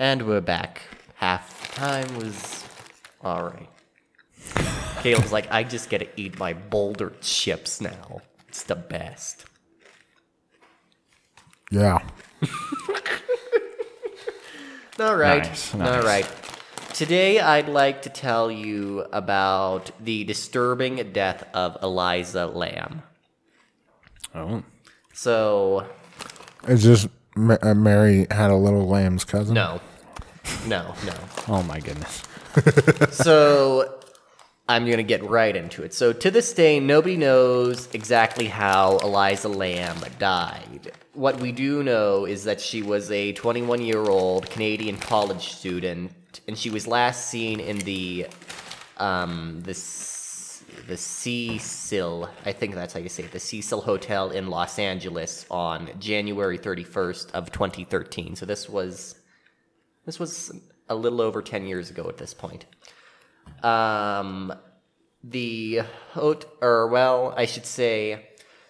[0.00, 0.80] And we're back.
[1.16, 2.64] Half time was
[3.20, 3.68] all right.
[5.02, 8.22] Caleb's like, I just gotta eat my boulder chips now.
[8.48, 9.44] It's the best.
[11.70, 11.98] yeah.
[14.98, 15.44] All right.
[15.44, 16.04] Nice, nice.
[16.04, 16.26] right.
[16.92, 23.02] Today, I'd like to tell you about the disturbing death of Elisa Lamb.
[24.34, 24.62] oh,
[25.14, 25.86] So,
[26.68, 29.54] Is this Ma- uh, Mary had a little lamb's cousin?
[29.54, 29.80] no.
[30.66, 31.14] No, no.
[31.48, 32.22] oh my goodness.
[33.12, 34.00] So,
[34.68, 35.94] I'm going to get right into it.
[35.94, 40.92] So, to this day, nobody knows exactly how Elisa Lamb died.
[41.14, 46.12] What we do know is that she was a 21 year old Canadian college student,
[46.48, 48.26] and she was last seen in the
[48.96, 49.74] um, the
[50.86, 55.46] the Cecil, I think that's how you say it, the Cecil Hotel in Los Angeles
[55.50, 58.34] on January 31st of 2013.
[58.34, 59.14] So this was
[60.06, 60.52] this was
[60.88, 62.66] a little over 10 years ago at this point.
[63.62, 64.52] Um,
[65.22, 65.82] the
[66.12, 68.26] hot or well, I should say,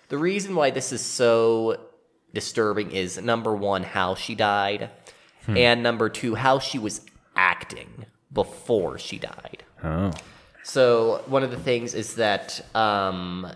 [0.08, 1.80] the reason why this is so
[2.34, 4.90] disturbing is number one, how she died,
[5.46, 7.00] and number two, how she was
[7.34, 9.64] acting before she died.
[9.82, 10.12] Oh,
[10.62, 13.50] So one of the things is that um,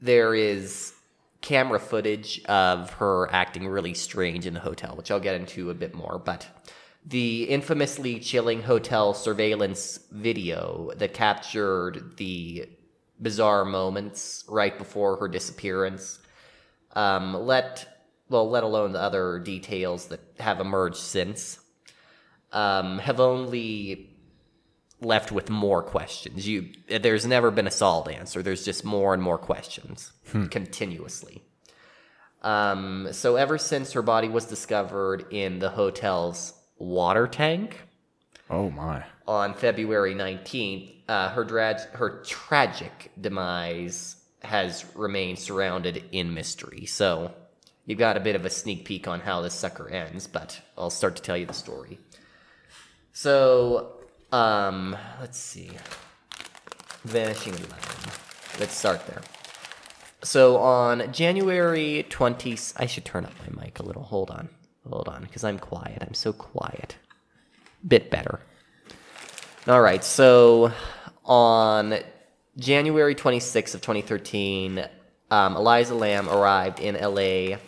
[0.00, 0.92] there is
[1.40, 5.74] camera footage of her acting really strange in the hotel, which I'll get into a
[5.74, 6.18] bit more.
[6.22, 6.46] But
[7.04, 12.68] the infamously chilling hotel surveillance video that captured the
[13.20, 16.18] bizarre moments right before her disappearance,
[16.94, 17.86] um, let
[18.30, 21.58] well, let alone the other details that have emerged since,
[22.52, 24.16] um, have only
[25.00, 26.46] left with more questions.
[26.46, 28.42] You, there's never been a solid answer.
[28.42, 30.12] There's just more and more questions
[30.50, 31.42] continuously.
[32.42, 37.78] Um, so ever since her body was discovered in the hotel's water tank
[38.48, 39.04] oh my.
[39.28, 46.86] on February 19th, uh, her, dra- her tragic demise has remained surrounded in mystery.
[46.86, 47.32] So
[47.86, 50.90] you got a bit of a sneak peek on how this sucker ends, but I'll
[50.90, 51.98] start to tell you the story.
[53.12, 53.92] So,
[54.32, 55.70] um, let's see.
[57.04, 58.12] Vanishing Eleven.
[58.58, 59.22] Let's start there.
[60.22, 64.02] So on January 20, I should turn up my mic a little.
[64.02, 64.48] Hold on.
[64.88, 65.98] Hold on, because I'm quiet.
[66.00, 66.96] I'm so quiet.
[67.86, 68.40] Bit better.
[69.68, 70.02] All right.
[70.02, 70.72] So
[71.24, 71.98] on
[72.56, 74.84] January 26th of 2013,
[75.30, 77.58] um, Elisa Lamb arrived in LA.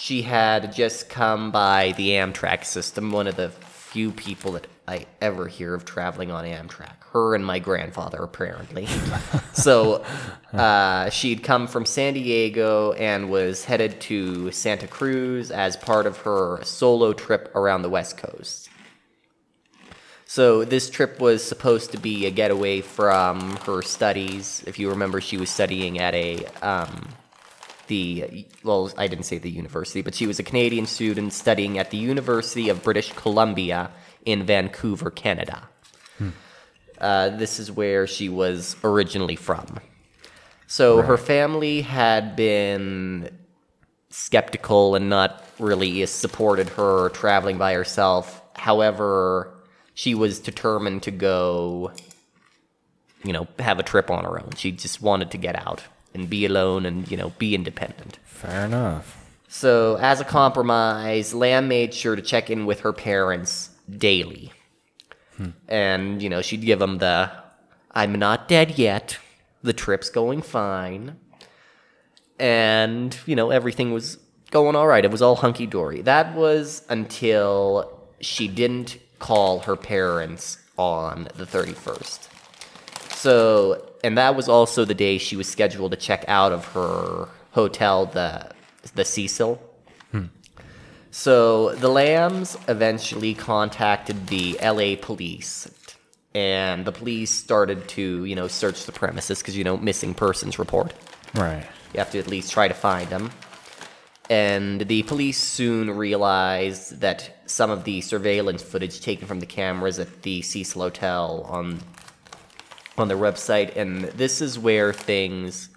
[0.00, 3.50] She had just come by the Amtrak system, one of the
[3.94, 7.04] few people that I ever hear of traveling on Amtrak.
[7.12, 8.88] Her and my grandfather, apparently.
[9.52, 10.04] so
[10.52, 16.18] uh, she'd come from San Diego and was headed to Santa Cruz as part of
[16.22, 18.68] her solo trip around the West Coast.
[20.26, 24.64] So this trip was supposed to be a getaway from her studies.
[24.66, 27.10] If you remember, she was studying at a um,
[27.86, 31.90] the well, I didn't say the university, but she was a Canadian student studying at
[31.90, 33.90] the University of British Columbia
[34.24, 35.68] in Vancouver, Canada.
[37.00, 39.78] Uh, this is where she was originally from.
[40.66, 43.30] So her family had been
[44.08, 48.42] skeptical and not really supported her traveling by herself.
[48.54, 49.52] However,
[49.94, 51.92] she was determined to go,
[53.22, 54.52] you know, have a trip on her own.
[54.56, 55.82] She just wanted to get out
[56.14, 58.18] and be alone and, you know, be independent.
[58.24, 59.20] Fair enough.
[59.48, 64.52] So, as a compromise, Lamb made sure to check in with her parents daily.
[65.36, 65.50] Hmm.
[65.68, 67.30] And, you know, she'd give them the
[67.92, 69.18] I'm not dead yet,
[69.62, 71.16] the trip's going fine.
[72.38, 74.18] And, you know, everything was
[74.50, 75.04] going all right.
[75.04, 76.02] It was all hunky dory.
[76.02, 82.28] That was until she didn't call her parents on the 31st.
[83.12, 87.28] So, and that was also the day she was scheduled to check out of her
[87.52, 88.50] hotel, the
[88.94, 89.60] the Cecil.
[90.12, 90.26] Hmm.
[91.10, 95.70] So the Lambs eventually contacted the LA police,
[96.34, 100.58] and the police started to, you know, search the premises because you know missing persons
[100.58, 100.92] report.
[101.34, 101.66] Right.
[101.94, 103.30] You have to at least try to find them.
[104.28, 109.98] And the police soon realized that some of the surveillance footage taken from the cameras
[109.98, 111.80] at the Cecil Hotel on
[112.96, 115.68] on their website, and this is where things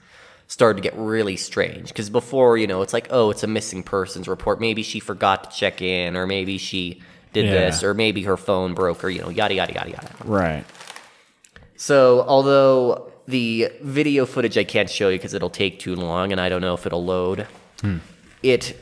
[0.48, 1.90] started to get really strange.
[1.90, 4.62] Because before, you know, it's like, oh, it's a missing persons report.
[4.62, 7.02] Maybe she forgot to check in, or maybe she
[7.34, 7.52] did Yeah.
[7.66, 10.10] this, or maybe her phone broke, or you know, yada yada yada yada.
[10.24, 10.64] Right.
[11.76, 16.40] So, although the video footage I can't show you because it'll take too long and
[16.40, 17.46] I don't know if it'll load,
[18.42, 18.78] it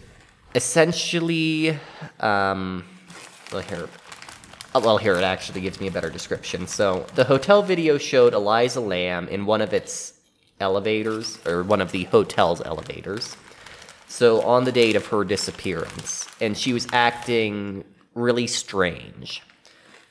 [0.53, 1.77] essentially,
[2.19, 2.85] um,
[3.51, 3.89] well, here,
[4.83, 6.67] well, here it actually gives me a better description.
[6.67, 10.13] So, the hotel video showed Elisa Lamb in one of its
[10.59, 13.37] elevators, or one of the hotel's elevators.
[14.07, 19.41] So, on the date of her disappearance, and she was acting really strange.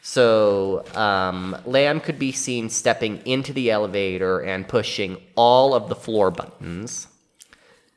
[0.01, 5.97] So, um, Lamb could be seen stepping into the elevator and pushing all of the
[5.97, 7.09] floor buttons.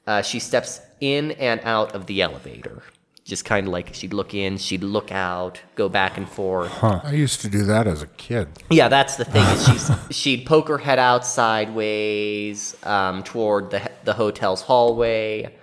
[0.06, 2.82] Uh, she steps in and out of the elevator.
[3.28, 6.72] Just kind of like she'd look in, she'd look out, go back and forth.
[6.72, 7.02] Huh.
[7.04, 8.48] I used to do that as a kid.
[8.70, 9.44] Yeah, that's the thing.
[9.48, 15.54] Is she's she'd poke her head out sideways um, toward the the hotel's hallway,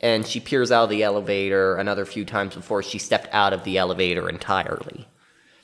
[0.00, 3.64] and she peers out of the elevator another few times before she stepped out of
[3.64, 5.08] the elevator entirely.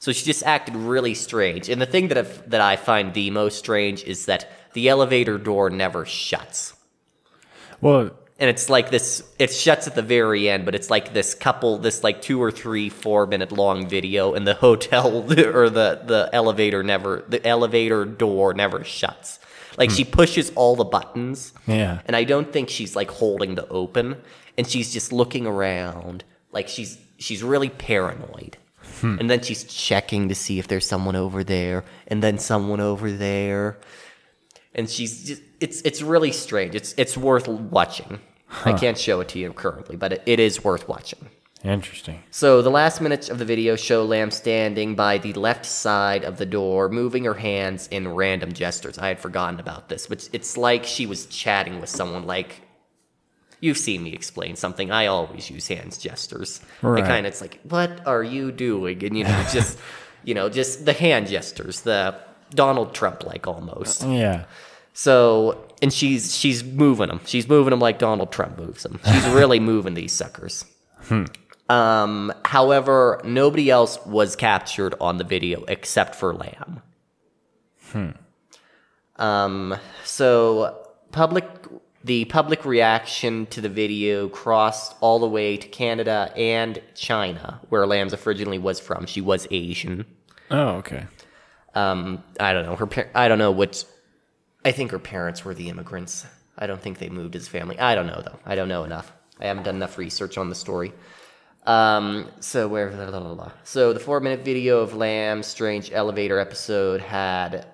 [0.01, 1.69] So she just acted really strange.
[1.69, 5.39] And the thing that I, that I find the most strange is that the elevator
[5.39, 6.75] door never shuts.
[7.81, 11.35] Well, And it's like this, it shuts at the very end, but it's like this
[11.35, 16.03] couple, this like two or three, four minute long video, and the hotel or the,
[16.05, 19.39] the elevator never, the elevator door never shuts.
[19.77, 20.11] Like she hmm.
[20.11, 21.53] pushes all the buttons.
[21.67, 22.01] Yeah.
[22.07, 24.17] And I don't think she's like holding the open,
[24.57, 28.57] and she's just looking around, like she's she's really paranoid.
[29.01, 29.19] Hmm.
[29.19, 33.11] And then she's checking to see if there's someone over there, and then someone over
[33.11, 33.79] there,
[34.75, 36.75] and she's just it's it's really strange.
[36.75, 38.21] It's it's worth watching.
[38.65, 41.29] I can't show it to you currently, but it, it is worth watching.
[41.65, 42.23] interesting.
[42.31, 46.37] So the last minutes of the video show Lamb standing by the left side of
[46.39, 48.99] the door, moving her hands in random gestures.
[48.99, 52.25] I had forgotten about this, but it's like she was chatting with someone.
[52.27, 52.63] Like
[53.61, 54.91] you've seen me explain something.
[54.91, 56.61] I always use hands gestures.
[56.83, 57.03] Right.
[57.03, 59.05] I kind of it's like, what are you doing?
[59.05, 59.79] And you know, just
[60.25, 62.15] you know, just the hand gestures, the
[62.51, 64.03] Donald Trump like almost.
[64.03, 64.45] Yeah.
[64.99, 67.21] So, and she's she's moving them.
[67.27, 68.99] She's moving them like Donald Trump moves them.
[69.05, 70.65] She's really moving these suckers.
[71.69, 76.81] Um, however, nobody else was captured on the video except for Lamb.
[77.93, 78.11] Hmm.
[79.17, 81.45] Um, so public
[82.03, 87.87] the public reaction to the video crossed all the way to Canada and China, where
[87.87, 89.05] Lamb's originally was from.
[89.05, 90.07] She was Asian.
[90.51, 91.05] Oh, okay.
[91.75, 92.87] Um, I don't know her.
[92.87, 93.85] Par- I don't know what.
[94.67, 96.27] I think her parents were the immigrants.
[96.59, 97.79] I don't think they moved as family.
[97.79, 98.41] I don't know though.
[98.45, 99.13] I don't know enough.
[99.39, 100.93] I haven't done enough research on the story.
[101.67, 103.53] Um, so where la, la, la, la.
[103.63, 107.65] so the four minute video of Lamb's strange elevator episode had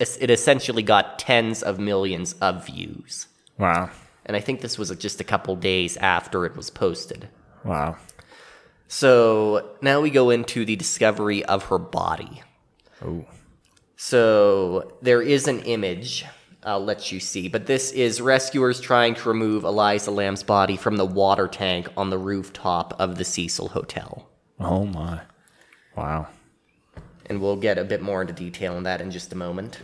[0.00, 3.28] it essentially got tens of millions of views.
[3.58, 3.90] Wow.
[4.26, 7.28] And I think this was just a couple days after it was posted.
[7.64, 7.96] Wow.
[8.88, 12.42] So now we go into the discovery of her body.
[13.04, 13.24] Oh.
[14.04, 16.24] So there is an image
[16.64, 20.96] I'll let you see, but this is rescuers trying to remove Elisa Lamb's body from
[20.96, 24.28] the water tank on the rooftop of the Cecil Hotel.
[24.58, 25.20] Oh my.
[25.96, 26.26] Wow.
[27.26, 29.78] And we'll get a bit more into detail on that in just a moment.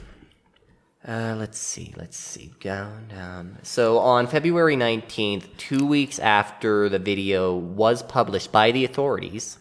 [1.06, 2.52] Uh, let's see, let's see.
[2.60, 3.58] Down, down.
[3.62, 9.58] So on February 19th, two weeks after the video was published by the authorities,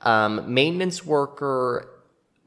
[0.00, 1.90] um, maintenance worker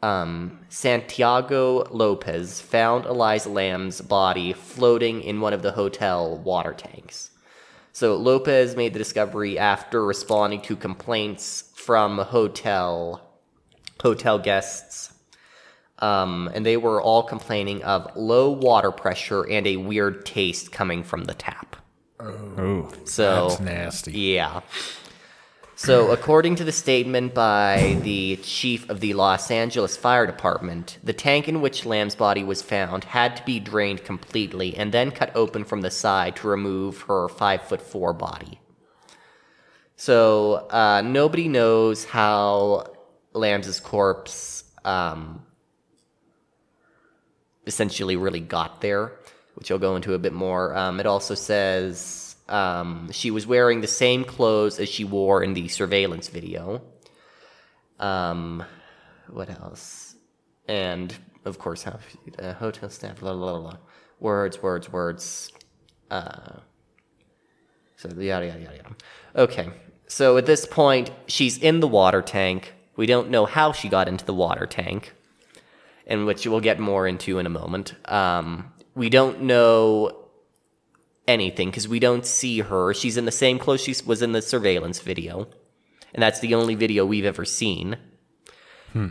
[0.08, 7.32] um, Santiago Lopez found Elisa Lamb's body floating in one of the hotel water tanks.
[7.92, 13.22] So Lopez made the discovery after responding to complaints from hotel
[14.02, 15.12] hotel guests,
[16.00, 21.04] um, and they were all complaining of low water pressure and a weird taste coming
[21.04, 21.76] from the tap.
[22.20, 22.92] Oh.
[23.06, 24.12] So That's nasty.
[24.12, 24.62] yeah.
[25.80, 31.14] So, according to the statement by the chief of the Los Angeles Fire Department, the
[31.14, 35.32] tank in which Lamb's body was found had to be drained completely and then cut
[35.36, 38.60] open from the side to remove her five foot four body.
[39.98, 42.96] So, uh, nobody knows how
[43.34, 45.46] Lamb's corpse um,
[47.68, 49.12] essentially really got there,
[49.54, 50.76] which I'll go into a bit more.
[50.76, 55.54] Um, it also says um, she was wearing the same clothes as she wore in
[55.54, 56.82] the surveillance video.
[58.00, 58.64] Um,
[59.30, 60.16] what else?
[60.68, 61.14] And
[61.46, 62.00] of course, how
[62.40, 63.78] uh, hotel staff, blah, blah, blah, blah.
[64.20, 65.52] Words, words, words.
[66.10, 66.60] Uh,
[67.96, 68.96] so yada yada yada yada.
[69.36, 69.70] Okay,
[70.08, 72.74] so at this point, she's in the water tank.
[72.96, 75.14] We don't know how she got into the water tank,
[76.06, 77.94] and which we'll get more into in a moment.
[78.06, 80.27] Um, we don't know
[81.28, 82.94] anything because we don't see her.
[82.94, 85.48] She's in the same clothes she was in the surveillance video,
[86.14, 87.98] and that's the only video we've ever seen.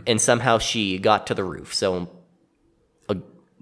[0.05, 1.73] And somehow she got to the roof.
[1.73, 2.09] So,
[3.07, 3.13] uh,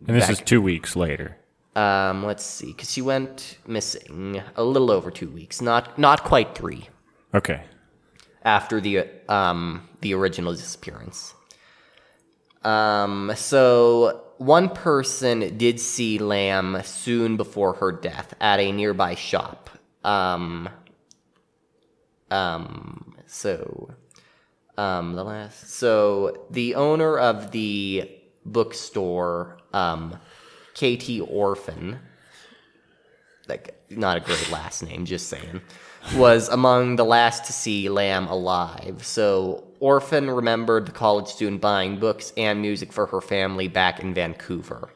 [0.08, 1.38] And this back- is two weeks later.
[1.76, 6.56] um, let's see, because she went missing a little over two weeks, not not quite
[6.56, 6.89] three
[7.36, 7.62] Okay.
[8.43, 11.36] after the um the original disappearance.
[12.64, 19.69] Um, so one person did see Lamb soon before her death at a nearby shop.
[20.03, 20.69] Um,
[22.29, 23.91] um, so,
[24.77, 28.11] um, the last, so the owner of the
[28.45, 30.19] bookstore, um,
[30.73, 31.99] Katie Orphan,
[33.47, 35.61] like not a great last name, just saying,
[36.14, 39.06] was among the last to see Lamb alive.
[39.06, 44.14] So Orphan remembered the college student buying books and music for her family back in
[44.14, 44.89] Vancouver.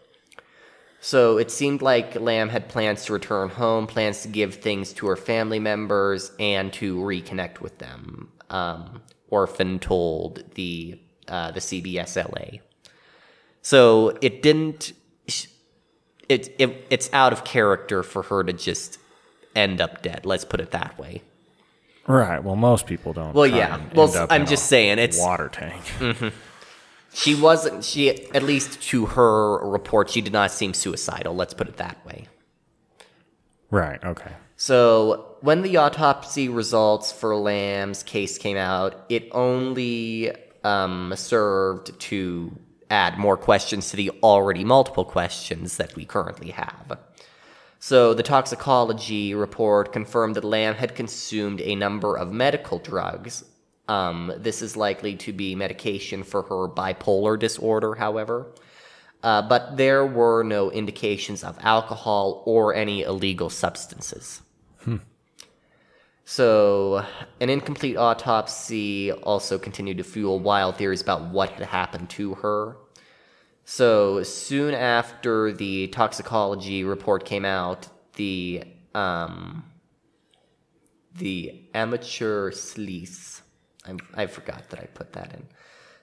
[1.01, 5.07] So it seemed like Lamb had plans to return home, plans to give things to
[5.07, 8.31] her family members, and to reconnect with them.
[8.49, 12.59] Um, Orphan told the uh, the CBS LA.
[13.61, 14.93] So it didn't.
[16.27, 18.99] It, it it's out of character for her to just
[19.55, 20.25] end up dead.
[20.25, 21.21] Let's put it that way.
[22.07, 22.43] Right.
[22.43, 23.33] Well, most people don't.
[23.33, 23.79] Well, yeah.
[23.93, 25.83] Well, I'm just saying, it's- water tank.
[27.11, 27.83] She wasn't.
[27.83, 31.35] She at least to her report, she did not seem suicidal.
[31.35, 32.27] Let's put it that way.
[33.71, 34.03] right.
[34.03, 34.31] Okay.
[34.57, 40.31] So when the autopsy results for Lamb's case came out, it only
[40.63, 42.55] um, served to
[42.91, 46.97] add more questions to the already multiple questions that we currently have.
[47.79, 53.45] So the toxicology report confirmed that Lamb had consumed a number of medical drugs.
[53.87, 58.47] Um, this is likely to be medication for her bipolar disorder, however.
[59.23, 64.41] Uh, but there were no indications of alcohol or any illegal substances.
[66.31, 67.03] So,
[67.41, 72.77] an incomplete autopsy also continued to fuel wild theories about what had happened to her.
[73.71, 78.63] So, soon after the toxicology report came out, the
[78.95, 79.63] um,
[81.15, 83.41] the amateur sleaze.
[83.85, 85.45] I, I forgot that I put that in.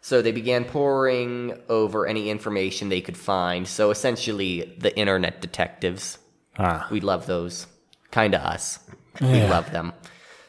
[0.00, 3.66] So they began poring over any information they could find.
[3.66, 6.18] So essentially, the internet detectives.
[6.60, 6.86] Ah.
[6.88, 7.66] We love those.
[8.12, 8.78] Kind of us.
[9.20, 9.92] We love them.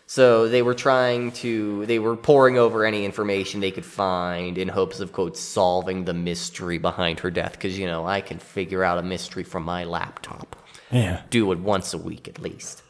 [0.09, 4.69] So they were trying to, they were poring over any information they could find in
[4.69, 7.51] hopes of, quote, solving the mystery behind her death.
[7.51, 10.55] Because, you know, I can figure out a mystery from my laptop
[10.91, 11.23] Yeah.
[11.29, 12.83] do it once a week at least.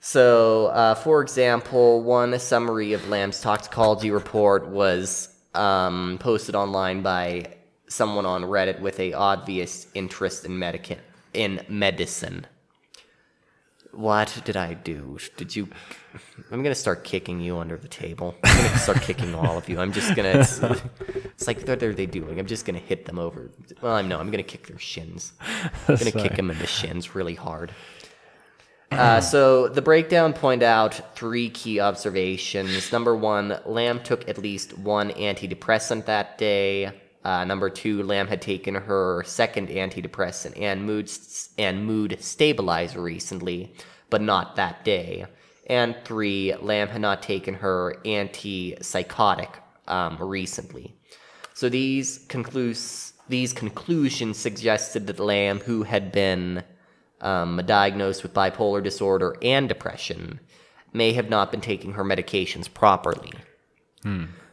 [0.00, 7.54] So, uh, for example, one summary of Lamb's toxicology report was um, posted online by
[7.88, 10.98] someone on Reddit with a obvious interest in medica-
[11.34, 12.46] in medicine.
[13.98, 15.18] What did I do?
[15.36, 15.68] Did you?
[16.52, 18.36] I'm gonna start kicking you under the table.
[18.44, 19.80] I'm gonna start kicking all of you.
[19.80, 20.28] I'm just gonna.
[20.38, 20.60] It's,
[21.24, 22.38] it's like what are they doing?
[22.38, 23.50] I'm just gonna hit them over.
[23.82, 24.20] Well, I'm no.
[24.20, 25.32] I'm gonna kick their shins.
[25.88, 27.72] I'm gonna kick them in the shins really hard.
[28.92, 32.92] Uh, so the breakdown point out three key observations.
[32.92, 36.92] Number one, Lamb took at least one antidepressant that day.
[37.28, 41.10] Uh, number two, Lamb had taken her second antidepressant and mood
[41.58, 43.70] and mood stabilizer recently,
[44.08, 45.26] but not that day.
[45.66, 49.50] And three, Lamb had not taken her antipsychotic
[49.86, 50.94] um, recently.
[51.52, 56.64] So these conclus- these conclusions suggested that Lamb, who had been
[57.20, 60.40] um, diagnosed with bipolar disorder and depression,
[60.94, 63.32] may have not been taking her medications properly.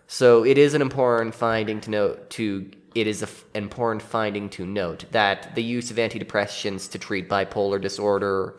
[0.08, 2.30] So it is an important finding to note.
[2.32, 7.00] To it is a f- important finding to note that the use of antidepressants to
[7.00, 8.56] treat bipolar disorder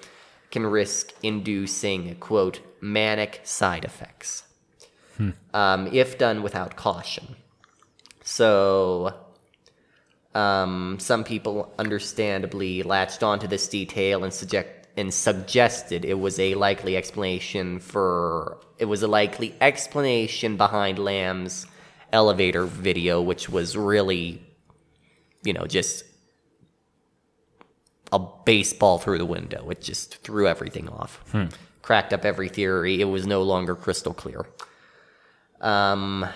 [0.51, 4.45] can risk inducing quote manic side effects
[5.55, 7.37] um, if done without caution.
[8.23, 9.15] So
[10.35, 16.55] um, some people understandably latched onto this detail and suggest and suggested it was a
[16.55, 21.67] likely explanation for it was a likely explanation behind Lamb's
[22.13, 24.43] elevator video, which was really,
[25.43, 26.05] you know, just
[28.13, 29.69] a baseball through the window.
[29.71, 31.23] It just threw everything off,
[31.83, 33.01] cracked up every theory.
[33.01, 34.47] It was no longer crystal clear.
[35.61, 36.27] Um,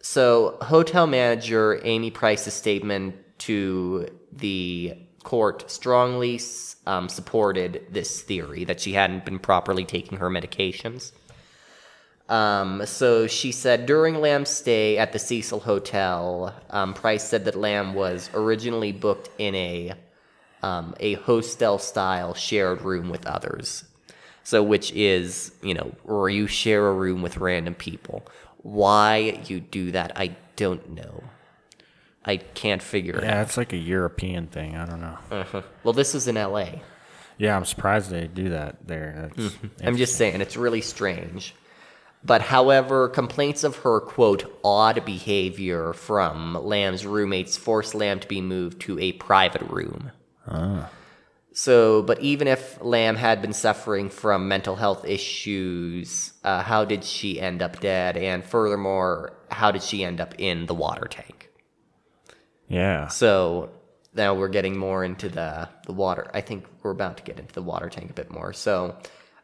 [0.00, 4.94] so, hotel manager Amy Price's statement to the
[5.24, 6.40] court strongly
[6.86, 11.12] um, supported this theory that she hadn't been properly taking her medications.
[12.28, 17.56] Um, so she said during Lamb's stay at the Cecil Hotel, um, Price said that
[17.56, 19.92] Lamb was originally booked in a
[20.62, 23.84] um, a hostel style shared room with others.
[24.44, 28.26] So, which is, you know, where you share a room with random people.
[28.58, 31.22] Why you do that, I don't know.
[32.24, 33.30] I can't figure it out.
[33.30, 34.76] Yeah, it's like a European thing.
[34.76, 35.18] I don't know.
[35.30, 35.62] Uh-huh.
[35.82, 36.66] Well, this is in LA.
[37.38, 39.30] Yeah, I'm surprised they do that there.
[39.36, 41.54] That's I'm just saying, it's really strange.
[42.24, 48.40] But however, complaints of her, quote, odd behavior from Lamb's roommates forced Lamb to be
[48.40, 50.12] moved to a private room.
[51.54, 57.04] So, but even if Lamb had been suffering from mental health issues, uh, how did
[57.04, 58.16] she end up dead?
[58.16, 61.41] And furthermore, how did she end up in the water tank?
[62.72, 63.08] Yeah.
[63.08, 63.68] So
[64.14, 66.30] now we're getting more into the, the water.
[66.32, 68.54] I think we're about to get into the water tank a bit more.
[68.54, 68.96] So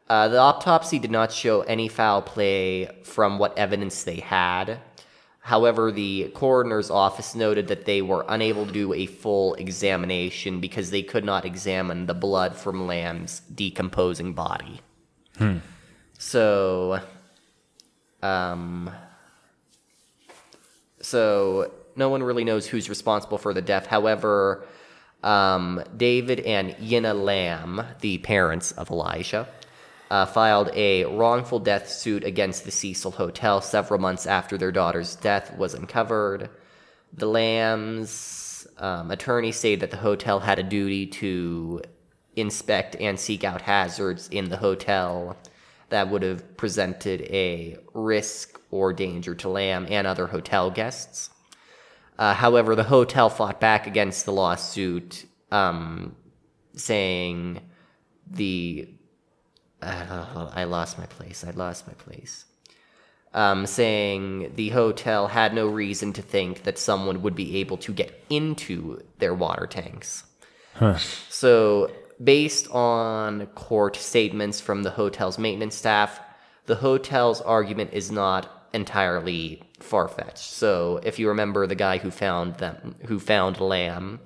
[0.09, 4.81] uh, the autopsy did not show any foul play from what evidence they had.
[5.41, 10.91] However, the coroner's office noted that they were unable to do a full examination because
[10.91, 14.81] they could not examine the blood from Lamb's decomposing body.
[15.37, 15.59] Hmm.
[16.18, 17.01] So,
[18.22, 18.91] um,
[21.01, 23.86] so no one really knows who's responsible for the death.
[23.86, 24.66] However,
[25.22, 29.49] um, David and Yina Lamb, the parents of Elisa,
[30.11, 35.16] uh, filed a wrongful death suit against the Cecil Hotel several months after their daughter's
[35.16, 36.49] death was uncovered.
[37.12, 41.82] The Lambs' um, attorney stated that the hotel had a duty to
[42.36, 45.36] inspect and seek out hazards in the hotel
[45.90, 51.30] that would have presented a risk or danger to Lamb and other hotel guests.
[52.19, 56.16] Uh, however, the hotel fought back against the lawsuit, um,
[56.75, 57.61] saying
[58.31, 58.89] the
[59.81, 61.45] uh, I lost my place.
[61.45, 62.45] I lost my place.
[63.35, 67.93] Um, saying the hotel had no reason to think that someone would be able to
[67.93, 70.25] get into their water tanks.
[71.29, 71.91] So,
[72.23, 76.21] based on court statements from the hotel's maintenance staff,
[76.66, 80.39] the hotel's argument is not entirely far fetched.
[80.39, 84.21] So, if you remember the guy who found them, who found Lamb,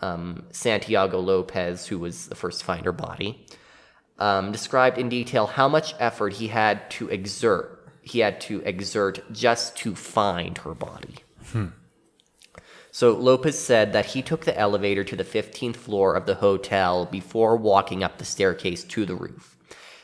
[0.00, 3.46] um, Santiago Lopez, who was the first to find her body,
[4.18, 7.74] um, described in detail how much effort he had to exert.
[8.02, 11.16] He had to exert just to find her body.
[12.90, 17.04] So Lopez said that he took the elevator to the 15th floor of the hotel
[17.06, 19.56] before walking up the staircase to the roof.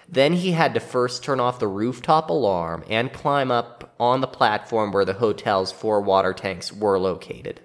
[0.09, 4.27] Then he had to first turn off the rooftop alarm and climb up on the
[4.27, 7.61] platform where the hotel's four water tanks were located.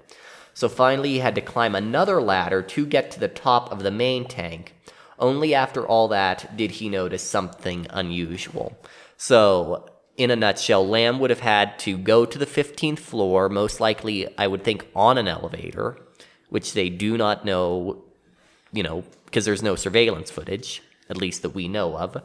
[0.54, 3.92] So finally, he had to climb another ladder to get to the top of the
[3.92, 4.74] main tank,
[5.18, 8.78] Only after all that did he notice something unusual.
[9.18, 13.80] So, in a nutshell, Lamb would have had to go to the 15th floor, most
[13.80, 15.98] likely, I would think, on an elevator,
[16.50, 18.04] which they do not know,
[18.72, 22.22] you know, because there's no surveillance footage, at least that we know of.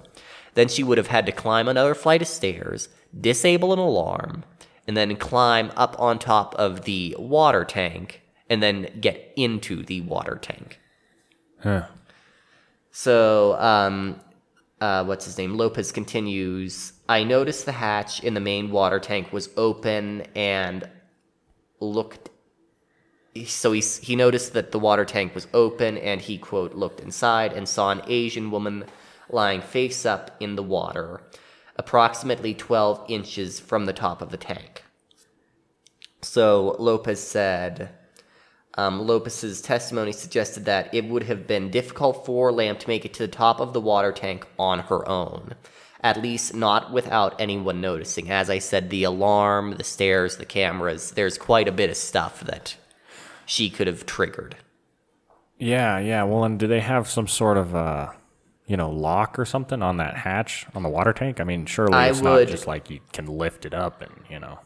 [0.55, 2.89] Then she would have had to climb another flight of stairs,
[3.19, 4.45] disable an alarm,
[4.87, 10.01] and then climb up on top of the water tank, and then get into the
[10.03, 10.81] water tank.
[11.61, 11.87] Huh.
[12.91, 14.21] So, um,
[14.81, 15.57] uh, what's his name?
[15.57, 16.93] Lopez continues.
[17.09, 20.89] I noticed the hatch in the main water tank was open and
[21.81, 22.31] looked.
[23.47, 27.53] So he he noticed that the water tank was open and he quote looked inside
[27.53, 28.85] and saw an Asian woman
[29.35, 31.20] lying face up in the water,
[31.76, 34.82] approximately twelve inches from the top of the tank.
[36.22, 37.91] So Lopez said.
[38.76, 43.14] Um, Lopez's testimony suggested that it would have been difficult for Lamb to make it
[43.14, 45.55] to the top of the water tank on her own,
[46.01, 48.32] at least not without anyone noticing.
[48.32, 52.41] As I said, the alarm, the stairs, the cameras, there's quite a bit of stuff
[52.41, 52.74] that
[53.47, 54.57] she could have triggered.
[55.57, 56.24] Yeah, yeah.
[56.24, 58.09] Well, and do they have some sort of uh,
[58.67, 61.41] you know, lock or something on that hatch on the water tank?
[61.41, 64.12] I mean, surely I it's would- not just like you can lift it up and
[64.31, 64.61] you know.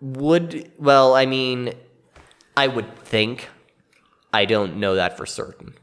[0.00, 1.74] Would, well, I mean,
[2.56, 3.48] I would think.
[4.32, 5.74] I don't know that for certain.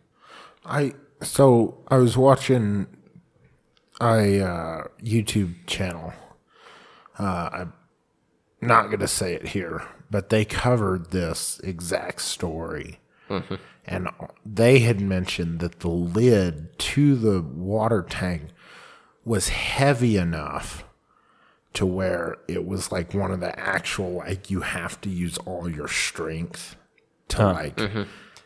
[0.66, 2.88] I so I was watching
[4.02, 6.14] a uh, YouTube channel.
[7.20, 7.74] Uh, I'm
[8.62, 13.00] not gonna say it here, but they covered this exact story,
[13.30, 13.56] Mm-hmm.
[13.86, 14.08] and
[14.46, 18.50] they had mentioned that the lid to the water tank
[19.26, 20.86] was heavy enough
[21.74, 25.70] to where it was like one of the actual like you have to use all
[25.70, 26.76] your strength
[27.30, 28.04] to like mm-hmm.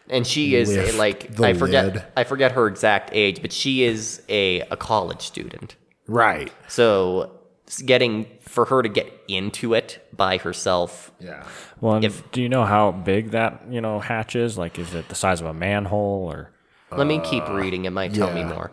[0.10, 2.04] And she is a, like I forget lid.
[2.18, 5.78] I forget her exact age, but she is a, a college student.
[6.08, 7.41] right So s-
[7.80, 11.12] getting for her to get into it by herself.
[11.20, 11.46] yeah
[11.80, 14.58] Well, and If- do you know how big that you know hatch is?
[14.58, 16.52] Like, is it the size of a manhole or?
[16.96, 17.86] Let me keep reading.
[17.86, 18.72] It might tell me more.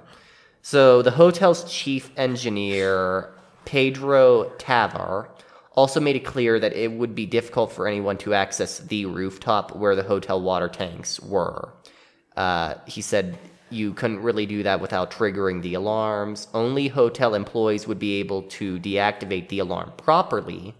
[0.62, 3.30] So the hotel's chief engineer
[3.64, 5.28] Pedro Tovar
[5.76, 9.76] also made it clear that it would be difficult for anyone to access the rooftop
[9.76, 11.72] where the hotel water tanks were.
[12.36, 13.38] Uh, he said
[13.70, 16.48] you couldn't really do that without triggering the alarms.
[16.54, 20.74] Only hotel employees would be able to deactivate the alarm properly,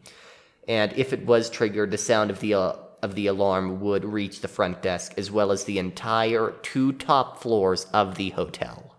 [0.66, 2.72] and if it was triggered, the sound of the uh,
[3.03, 7.41] of the alarm would reach the front desk as well as the entire two top
[7.41, 8.97] floors of the hotel.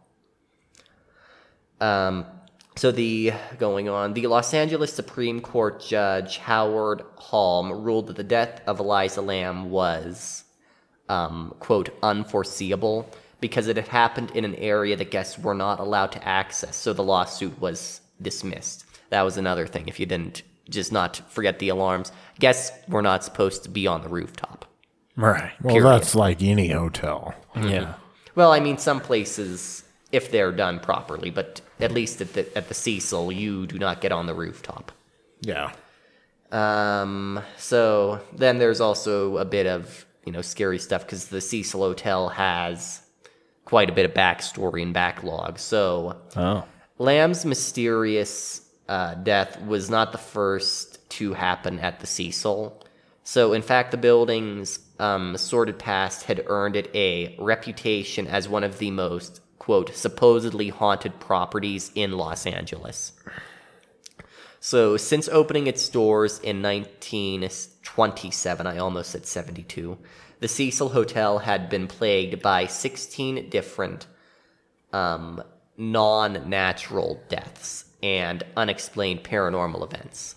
[1.81, 2.25] Um,
[2.75, 8.23] so the going on, the Los Angeles Supreme Court Judge Howard Halm ruled that the
[8.23, 10.45] death of Elisa Lamb was,
[11.09, 13.09] um, quote, unforeseeable
[13.41, 16.75] because it had happened in an area that guests were not allowed to access.
[16.75, 18.85] So the lawsuit was dismissed.
[19.09, 19.87] That was another thing.
[19.87, 24.01] If you didn't just not forget the alarms, guests were not supposed to be on
[24.01, 24.65] the rooftop.
[25.15, 25.51] Right.
[25.61, 25.89] well Period.
[25.91, 27.95] that's like any hotel Yeah.
[28.35, 32.67] Well, I mean, some places, if they're done properly, but at least at the at
[32.67, 34.91] the Cecil, you do not get on the rooftop.
[35.41, 35.71] yeah
[36.51, 41.81] Um, so then there's also a bit of you know scary stuff because the Cecil
[41.81, 43.01] Hotel has
[43.69, 45.59] quite a bit of backstory and backlog.
[45.59, 46.65] So Oh.
[46.97, 52.83] Lamb's mysterious uh, death was not the first to happen at the Cecil.
[53.23, 58.63] So, in fact, the building's um, sordid past had earned it a reputation as one
[58.63, 63.13] of the most, quote, supposedly haunted properties in Los Angeles.
[64.59, 69.95] So, since opening its doors in 1927, I almost said 72,
[70.39, 74.07] the Cecil Hotel had been plagued by 16 different
[74.93, 75.43] um,
[75.77, 80.35] non natural deaths and unexplained paranormal events.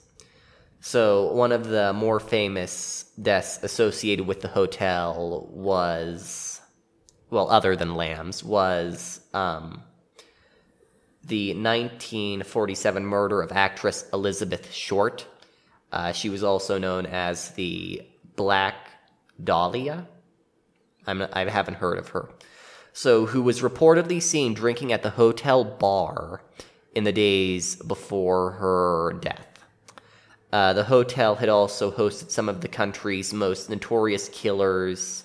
[0.81, 6.61] So, one of the more famous deaths associated with the hotel was,
[7.31, 9.85] well, other than Lamb's, was um,
[11.25, 15.25] the 1947 murder of actress Elizabeth Short.
[15.93, 18.03] Uh, she was also known as the
[18.35, 18.92] Black
[19.43, 20.09] Dahlia.
[21.07, 22.31] I'm I haven't heard of her.
[22.93, 26.43] So, who was reportedly seen drinking at the hotel bar
[26.95, 29.65] in the days before her death.
[30.53, 35.25] Uh, the hotel had also hosted some of the country's most notorious killers.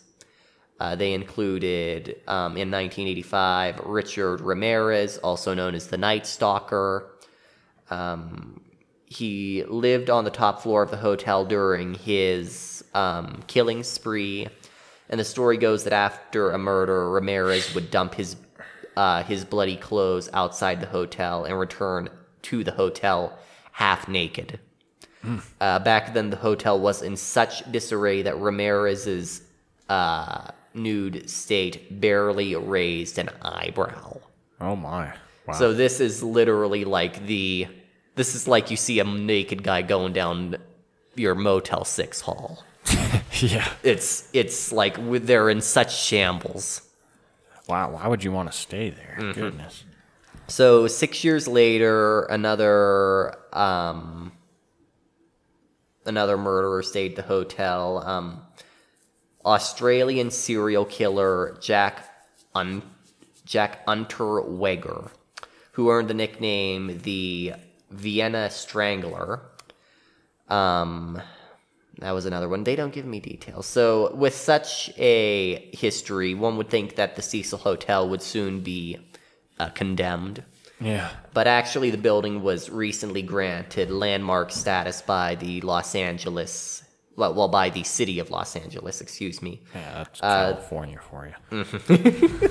[0.80, 7.12] Uh, they included, um, in 1985, Richard Ramirez, also known as the Night Stalker.
[7.90, 8.62] Um,
[9.06, 14.48] he lived on the top floor of the hotel during his um, killing spree.
[15.10, 18.36] And the story goes that after a murder, Ramirez would dump his
[18.98, 22.10] uh, his bloody clothes outside the hotel and return
[22.42, 23.38] to the hotel
[23.72, 24.60] half naked.
[25.60, 29.42] Uh, back then, the hotel was in such disarray that Ramirez's
[29.90, 34.20] uh, nude state barely raised an eyebrow.
[34.62, 35.14] Oh my.
[35.46, 35.54] Wow.
[35.54, 37.68] So this is literally like the
[38.16, 40.56] this is like you see a naked guy going down
[41.16, 42.64] your Motel 6 hall.
[43.42, 43.68] yeah.
[43.84, 46.82] It's it's like they're in such shambles.
[47.68, 47.92] Wow.
[47.92, 49.18] Why would you want to stay there?
[49.20, 49.40] Mm-hmm.
[49.40, 49.84] Goodness.
[50.48, 54.32] So 6 years later another um
[56.06, 58.42] another murderer stayed at the hotel um
[59.46, 62.04] Australian serial killer Jack
[62.54, 62.82] Un-
[63.46, 65.10] Jack Unterweger,
[65.72, 67.54] who earned the nickname the
[67.90, 69.42] Vienna Strangler.
[70.50, 71.22] Um,
[72.00, 72.64] that was another one.
[72.64, 73.66] They don't give me details.
[73.66, 79.00] So, with such a history, one would think that the Cecil Hotel would soon be
[79.60, 80.44] uh, condemned.
[80.80, 81.10] Yeah.
[81.34, 86.84] But actually, the building was recently granted landmark status by the Los Angeles,
[87.16, 89.62] well, well by the city of Los Angeles, excuse me.
[89.74, 91.66] Yeah, that's Uh, California for you.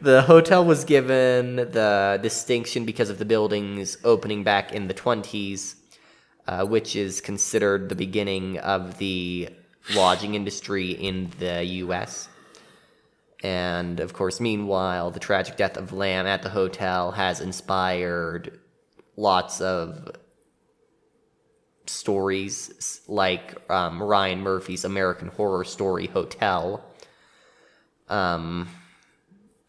[0.00, 5.76] The hotel was given the distinction because of the building's opening back in the 20s,
[6.46, 9.48] uh, which is considered the beginning of the
[9.94, 12.28] lodging industry in the U.S.
[13.42, 18.60] And of course, meanwhile, the tragic death of Lamb at the hotel has inspired
[19.16, 20.10] lots of
[21.86, 26.84] stories like um, Ryan Murphy's American Horror Story Hotel.
[28.08, 28.68] Um,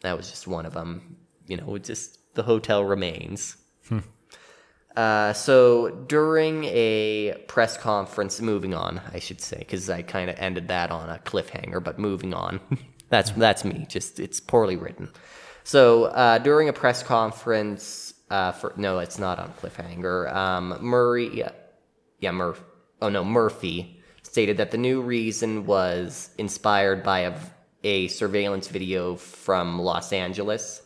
[0.01, 1.17] that was just one of them.
[1.47, 3.57] You know, just the hotel remains.
[4.95, 10.37] Uh, so during a press conference, moving on, I should say, because I kind of
[10.37, 11.83] ended that on a cliffhanger.
[11.83, 12.59] But moving on,
[13.09, 13.85] that's that's me.
[13.89, 15.09] Just it's poorly written.
[15.63, 20.33] So uh, during a press conference, uh, for no, it's not on cliffhanger.
[20.33, 21.51] Um, Murray, yeah,
[22.19, 22.53] yeah.
[23.01, 27.33] Oh no, Murphy stated that the new reason was inspired by a,
[27.83, 30.82] a surveillance video from Los Angeles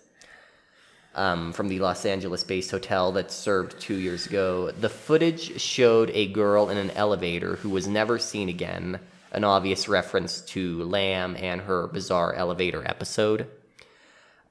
[1.18, 4.72] um, from the Los Angeles based hotel that served two years ago.
[4.72, 9.00] The footage showed a girl in an elevator who was never seen again,
[9.32, 13.48] an obvious reference to Lamb and her bizarre elevator episode.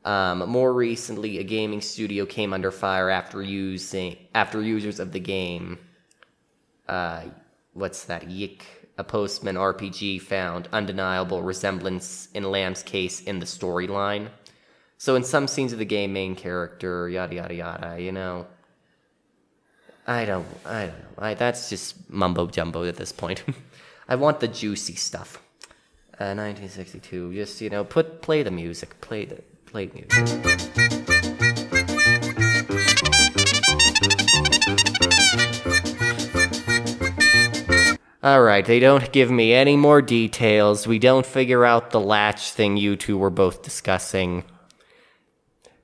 [0.04, 5.20] Um, more recently, a gaming studio came under fire after using after users of the
[5.20, 5.78] game.
[6.88, 7.22] Uh,
[7.74, 8.28] what's that?
[8.28, 8.62] YIIK,
[8.98, 14.28] a Postman RPG found undeniable resemblance in Lamb's case in the storyline.
[14.98, 18.46] So in some scenes of the game, main character, yada yada yada, you know.
[20.06, 21.06] I don't, I don't know.
[21.18, 23.42] I, that's just mumbo jumbo at this point.
[24.08, 25.42] I want the juicy stuff.
[26.18, 27.34] Uh, 1962.
[27.34, 29.00] Just you know, put play the music.
[29.00, 30.66] Play the play music.
[38.22, 40.86] All right, they don't give me any more details.
[40.86, 44.42] We don't figure out the latch thing you two were both discussing.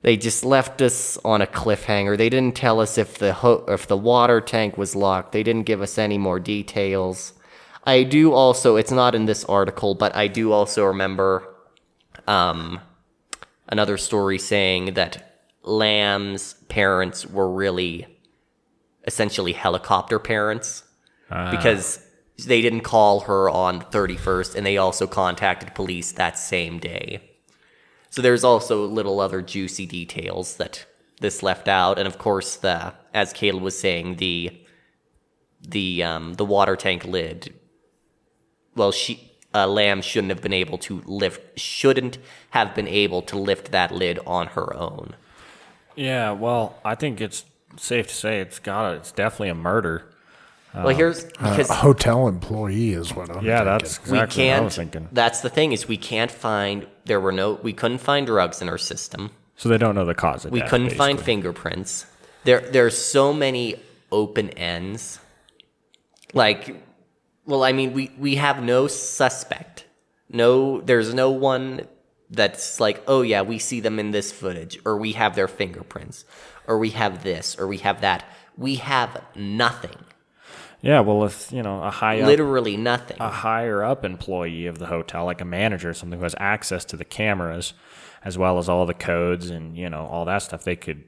[0.03, 2.17] They just left us on a cliffhanger.
[2.17, 5.31] They didn't tell us if the ho- if the water tank was locked.
[5.31, 7.33] They didn't give us any more details.
[7.85, 8.75] I do also.
[8.75, 11.47] It's not in this article, but I do also remember
[12.27, 12.81] um,
[13.67, 18.05] another story saying that Lamb's parents were really
[19.07, 20.83] essentially helicopter parents
[21.51, 21.99] because
[22.45, 27.21] they didn't call her on the 31st and they also contacted police that same day.
[28.13, 30.85] So there's also little other juicy details that
[31.19, 34.55] this left out and of course the as Caleb was saying the
[35.59, 37.55] the um the water tank lid
[38.75, 42.19] well she uh, Lamb shouldn't have been able to lift shouldn't
[42.51, 45.15] have been able to lift that lid on her own.
[45.95, 47.45] Yeah, well, I think it's
[47.77, 50.05] safe to say it's got it's definitely a murder.
[50.75, 53.65] well, here's because a hotel employee is what I'm Yeah, thinking.
[53.65, 54.65] that's we exactly what I can't.
[54.65, 55.09] was thinking.
[55.11, 56.85] That's the thing is we can't find.
[57.05, 57.53] There were no.
[57.53, 59.31] We couldn't find drugs in her system.
[59.55, 62.05] So they don't know the cause of We death, couldn't find fingerprints.
[62.43, 63.75] There, there's so many
[64.11, 65.19] open ends.
[66.33, 66.83] Like,
[67.45, 69.85] well, I mean, we we have no suspect.
[70.29, 71.87] No, there's no one
[72.29, 76.25] that's like, oh yeah, we see them in this footage, or we have their fingerprints,
[76.67, 78.25] or we have this, or we have that.
[78.57, 79.97] We have nothing.
[80.83, 83.17] Yeah, well, if you know a high up, Literally nothing.
[83.19, 86.83] a higher up employee of the hotel, like a manager or something, who has access
[86.85, 87.73] to the cameras,
[88.23, 91.05] as well as all the codes and you know all that stuff, they could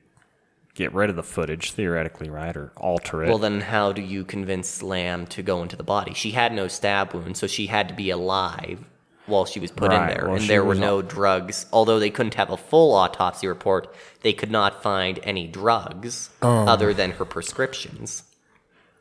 [0.76, 3.27] get rid of the footage theoretically, right, or alter it.
[3.30, 6.14] Well, then how do you convince Lamb to go into the body?
[6.14, 8.80] She had no stab wound, so she had to be alive.
[9.27, 11.65] while she was put Right, in there, well, and there were was no drugs.
[11.73, 13.91] Although they couldn't have a full autopsy report,
[14.22, 16.68] they could not find any drugs Um.
[16.68, 18.22] other than her prescriptions.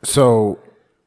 [0.03, 0.57] So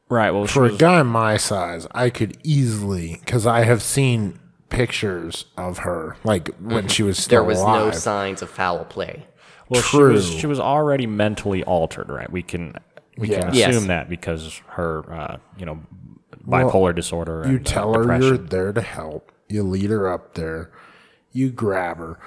[0.09, 0.30] Right.
[0.30, 4.39] Well, she for a was, guy my size, I could easily because I have seen
[4.70, 7.86] pictures of her like when she was still There was alive.
[7.86, 9.26] no signs of foul play.
[9.68, 10.39] well, she was true.
[10.40, 12.09] she was already mentally altered.
[12.10, 12.30] Right.
[12.30, 12.74] We can
[13.16, 13.68] we can Yeah.
[13.68, 13.86] assume Yes.
[13.86, 15.80] that because her uh, you know
[16.47, 17.43] bipolar disorder.
[17.47, 18.22] You and, uh, tell her depression.
[18.28, 19.32] you're there to help.
[19.48, 20.70] You lead her up there.
[21.32, 22.18] You grab her.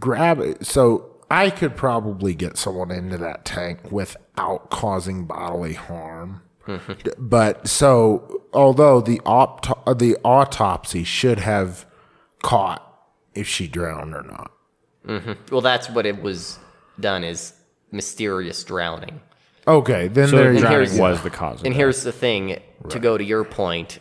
[0.00, 0.66] Grab it.
[0.66, 6.42] So I could probably get someone into that tank without causing bodily harm.
[6.68, 11.86] D- But so, although the opt- the autopsy should have
[12.42, 12.84] caught
[13.34, 14.50] if she drowned or not.
[15.06, 15.32] Mm-hmm.
[15.50, 16.58] Well, that's what it was
[17.00, 17.54] done is
[17.90, 19.20] mysterious drowning.
[19.66, 21.60] Okay, then So there you drowning was the cause.
[21.60, 21.78] Of And that.
[21.78, 23.98] here's the thing to go to your point,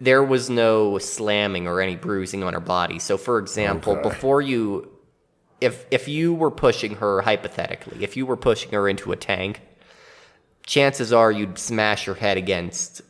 [0.00, 2.98] there was no slamming or any bruising on her body.
[2.98, 4.02] So, for example, Okay.
[4.08, 4.88] before you,
[5.60, 9.60] if if you were pushing her hypothetically, if you were pushing her into a tank,
[10.70, 13.02] chances are you'd smash her head against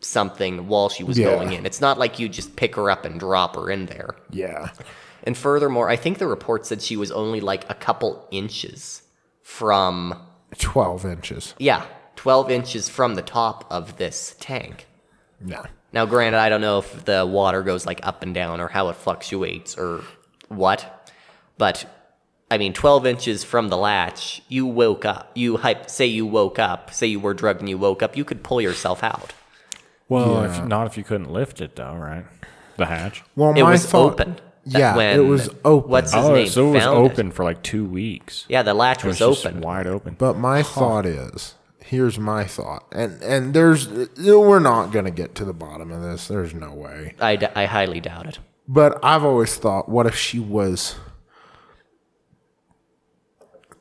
[0.00, 1.26] something while she was Yeah.
[1.34, 1.66] going in.
[1.66, 4.14] It's not like you just pick her up and drop her in there.
[4.30, 4.68] Yeah.
[5.24, 9.02] And furthermore, I think the report said she was only like a couple inches
[9.42, 10.14] from
[10.58, 11.54] 12 inches.
[11.58, 11.84] yeah,
[12.14, 14.86] 12 inches from the top of this tank.
[15.40, 15.64] No.
[15.92, 18.88] Now, granted, I don't know if the water goes like up and down or how
[18.88, 20.04] it fluctuates or
[20.48, 21.10] what,
[21.58, 21.84] but
[22.50, 25.30] I mean, 12 inches from the latch, you woke up.
[25.34, 28.24] You hype, say you woke up, say you were drugged and you woke up, you
[28.24, 29.32] could pull yourself out.
[30.08, 32.24] well, if, not if you couldn't lift it though, right?
[32.76, 33.22] The hatch.
[33.36, 34.40] Well, It my was thought- open.
[34.66, 35.90] That Yeah, it was open.
[35.90, 36.46] What's his Oh, name?
[36.46, 38.44] so it was found open for like two weeks.
[38.48, 39.62] Yeah, the latch It was, was, just open.
[39.62, 40.16] wide open.
[40.18, 45.34] But my thought is, here's my thought, and and there's uh, we're not gonna get
[45.36, 46.28] to the bottom of this.
[46.28, 47.14] There's no way.
[47.18, 48.38] I, d- I highly doubt it.
[48.68, 50.94] But I've always thought, what if she was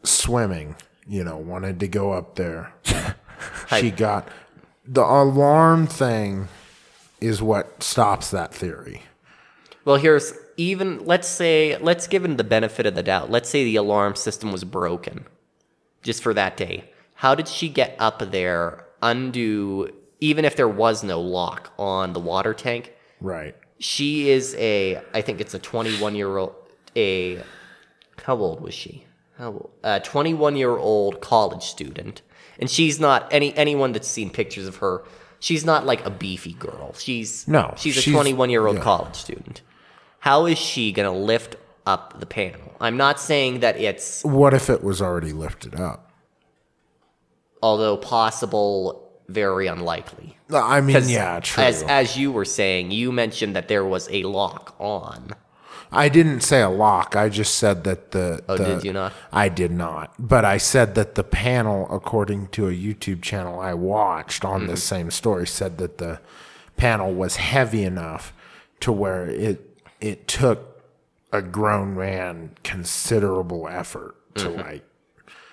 [0.10, 0.76] swimming?
[1.08, 2.74] You know, wanted to go up there.
[3.80, 4.28] she got
[4.86, 6.48] the alarm thing
[7.22, 9.04] is what stops that theory.
[9.86, 13.30] Well, here's even let's say let's give him the benefit of the doubt.
[13.30, 15.26] Let's say the alarm system was broken
[16.02, 16.92] just for that day.
[17.16, 22.20] How did she get up there, undo even if there was no lock on the
[22.20, 22.94] water tank?
[23.22, 23.56] Right.
[23.80, 26.56] She is a I think it's a 21 year old
[26.96, 27.42] a
[28.24, 29.06] how old was she?
[29.40, 29.70] How?
[29.84, 32.22] A 21 year old college student.
[32.60, 35.04] And she's not any anyone that's seen pictures of her,
[35.40, 36.94] she's not like a beefy girl.
[36.94, 38.84] She's No, she's a she's- 21 year old yeah.
[38.84, 39.62] college student.
[40.20, 41.56] How is she going to lift
[41.88, 42.76] up the panel?
[42.82, 46.06] I'm not saying that it's What if it was already lifted up?
[47.62, 50.38] although possible very unlikely.
[50.52, 51.64] I mean, 'Cause yeah, true.
[51.64, 55.32] As as you were saying, you mentioned that there was a lock on.
[55.92, 57.16] I didn't say a lock.
[57.16, 58.44] I just said that the.
[58.48, 59.12] Oh, the- did you not?
[59.34, 60.14] I did not.
[60.20, 64.70] But I said that the panel, according to a YouTube channel I watched on Mm-hmm.
[64.72, 66.20] the same story, said that the
[66.78, 68.34] panel was heavy enough
[68.82, 69.66] to where it
[70.00, 70.82] it took
[71.34, 74.60] a grown man considerable effort to Mm-hmm.
[74.62, 74.84] like.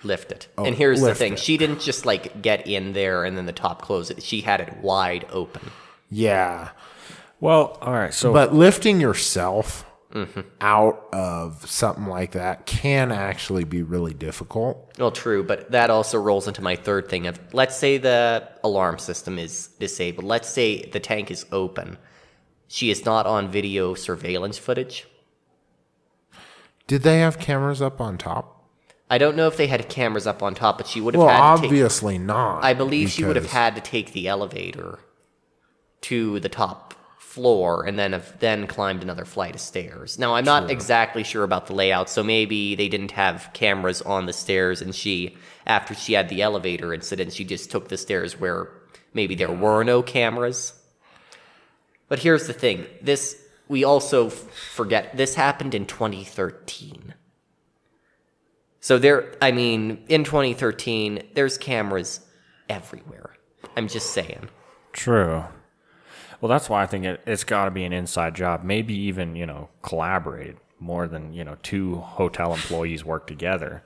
[0.04, 0.48] lift it.
[0.58, 1.38] and here's the Oh, thing: it.
[1.38, 4.22] she didn't just like get in there and then the top close it.
[4.22, 5.70] She had it wide open.
[6.10, 6.68] Yeah,
[7.40, 8.12] well, all right.
[8.12, 9.84] So but lifting yourself
[10.16, 10.40] Mm-hmm.
[10.62, 14.90] out of something like that can actually be really difficult.
[14.98, 18.98] Well, true, but that also rolls into my third thing of let's say the alarm
[18.98, 20.24] system is disabled.
[20.24, 21.98] Let's say the tank is open.
[22.66, 25.06] She is not on video surveillance footage.
[26.86, 28.64] Did they have cameras up on top?
[29.10, 31.28] I don't know if they had cameras up on top, but she would have Well,
[31.28, 32.64] had to take obviously not.
[32.64, 34.98] I believe she would have had to take the elevator
[36.01, 36.85] to the top
[37.36, 40.18] floor and then have then climbed another flight of stairs.
[40.18, 44.24] Now I'm not exactly sure about the layout, so maybe they didn't have cameras on
[44.24, 45.36] the stairs and she
[45.66, 48.70] after she had the elevator incident, she just took the stairs where
[49.12, 50.72] maybe there were no cameras.
[52.08, 52.86] But here's the thing.
[53.02, 53.36] This
[53.68, 54.32] we also f-
[54.74, 57.12] forget this happened in 2013.
[58.80, 62.20] So there, I mean, in 2013, there's cameras
[62.66, 63.34] everywhere.
[63.76, 64.48] I'm just saying.
[64.94, 65.44] True.
[66.40, 68.62] Well, that's why I think it, it's got to be an inside job.
[68.64, 73.82] Maybe even you know collaborated more than you know two hotel employees work together.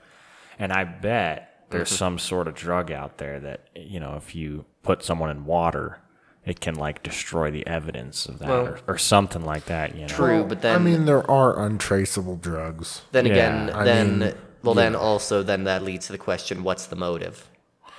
[0.59, 1.97] And I bet there's Mm-hmm.
[1.97, 5.99] some sort of drug out there that you know if you put someone in water,
[6.45, 9.95] it can like destroy the evidence of that Well, or, or something like that.
[9.95, 10.09] You know.
[10.09, 13.03] True, but then I mean, there are untraceable drugs.
[13.13, 16.65] then Yeah, again, I then mean, well, then also then that leads to the question:
[16.65, 17.49] What's the motive?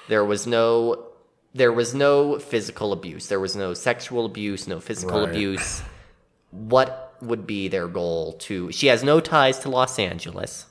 [0.09, 1.10] There was no,
[1.53, 3.27] there was no physical abuse.
[3.27, 4.67] There was no sexual abuse.
[4.67, 5.29] No physical Right.
[5.29, 5.81] abuse.
[6.51, 8.71] what would be their goal to?
[8.73, 10.65] She has no ties to Los Angeles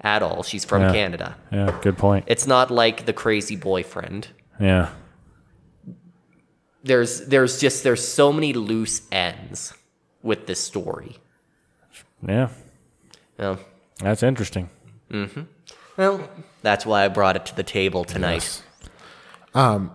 [0.00, 0.42] at all.
[0.42, 0.92] She's from Yeah.
[0.92, 1.36] Canada.
[1.52, 2.24] Yeah, good point.
[2.28, 4.28] It's not like the crazy boyfriend.
[4.58, 4.88] Yeah.
[6.82, 9.74] There's there's just there's so many loose ends
[10.22, 11.16] with this story.
[12.26, 12.48] Yeah.
[13.38, 13.58] Well,
[14.00, 14.70] That's interesting.
[15.10, 15.42] Mm-hmm.
[15.96, 16.28] well,
[16.62, 18.62] that's why I brought it to the table tonight.
[19.54, 19.90] Um,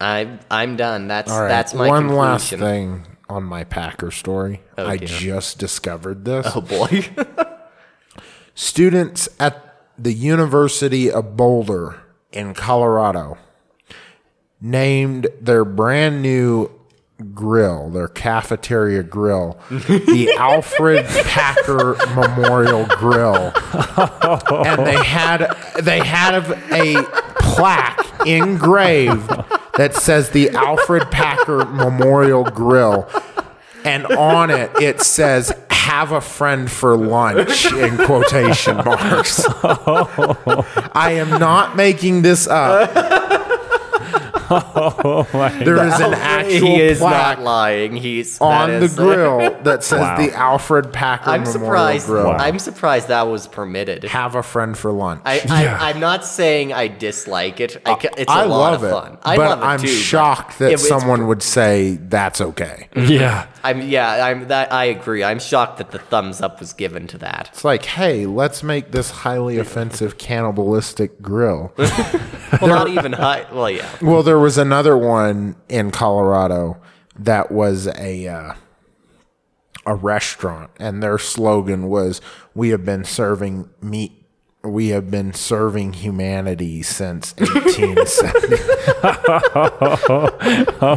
[0.00, 1.08] I I'm done.
[1.08, 1.48] That's all right.
[1.48, 2.18] that's my One conclusion.
[2.18, 4.62] last thing on my Packer story.
[4.78, 5.08] Oh, I dear.
[5.08, 6.46] just discovered this.
[6.54, 7.06] Oh boy.
[8.54, 12.00] Students at the University of Boulder
[12.32, 13.38] in Colorado
[14.60, 16.70] named their brand new
[17.34, 23.52] grill, their cafeteria grill, the Alfred Packer Memorial Grill.
[24.50, 25.52] And they had
[25.82, 26.34] they had
[26.72, 27.02] a
[27.40, 29.30] plaque engraved
[29.74, 33.08] that says the Alfred Packer Memorial Grill.
[33.84, 35.52] And on it, it says,
[35.86, 39.44] have a friend for lunch in quotation marks.
[39.62, 42.90] I am not making this up.
[44.48, 47.96] There is an actual he is plaque not lying.
[47.96, 50.16] He's on the is- grill that says Wow.
[50.18, 52.06] the Alfred Packer I'm Memorial surprised.
[52.06, 52.28] Grill.
[52.30, 54.04] I'm surprised that was permitted.
[54.04, 55.22] Have a friend for lunch.
[55.24, 57.80] I, I I'm not saying I dislike it.
[57.86, 59.18] I, ca- it's a I lot love of it, fun.
[59.22, 59.86] I but love it I'm too.
[59.86, 62.88] but shocked that it- someone would say that's okay.
[62.96, 63.46] Yeah.
[63.62, 64.24] I'm yeah.
[64.26, 64.72] I'm that.
[64.72, 65.24] I agree.
[65.24, 67.50] I'm shocked that the thumbs up was given to that.
[67.52, 71.72] It's like, hey, let's make this highly offensive cannibalistic grill.
[72.62, 73.44] Well, not even high.
[73.52, 73.88] Well, yeah.
[74.00, 76.80] Well, there was another one in Colorado
[77.18, 78.54] that was a uh,
[79.84, 82.20] a restaurant, and their slogan was,
[82.54, 84.12] "We have been serving meat.
[84.62, 88.56] We have been serving humanity since 1870."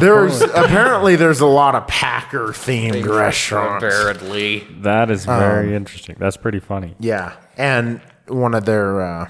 [0.00, 3.84] there's apparently there's a lot of Packer themed restaurants.
[3.84, 4.66] Apparently.
[4.80, 6.16] That is very interesting.
[6.18, 6.96] That's pretty funny.
[6.98, 9.28] Yeah, and one of their uh,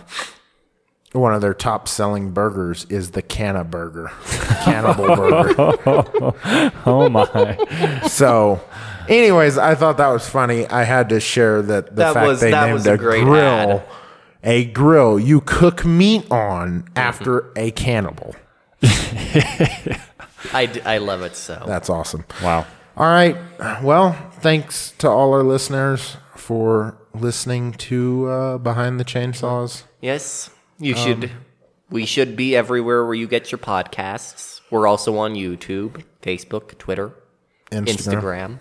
[1.13, 4.11] one of their top selling burgers is the Canna Burger,
[4.65, 6.35] Cannibal Burger.
[6.87, 8.05] Oh my.
[8.07, 8.61] So,
[9.09, 10.67] anyways, I thought that was funny.
[10.69, 12.97] I had to share that the That fact was- they that named was a a,
[12.99, 13.83] great grill ad.
[14.45, 18.35] a grill you cook meat on after a cannibal.
[20.53, 21.63] I, d- I love it so.
[21.67, 22.25] That's awesome.
[22.43, 22.67] Wow.
[22.97, 23.37] All right.
[23.83, 29.85] Well, thanks to all our listeners for listening to uh, Behind the Chainsaws.
[30.01, 30.51] Yes,
[30.81, 31.31] Um, you should.
[31.91, 34.61] We should be everywhere where you get your podcasts.
[34.71, 37.13] We're also on YouTube, Facebook, Twitter,
[37.73, 37.89] Instagram.
[37.97, 38.59] Instagram.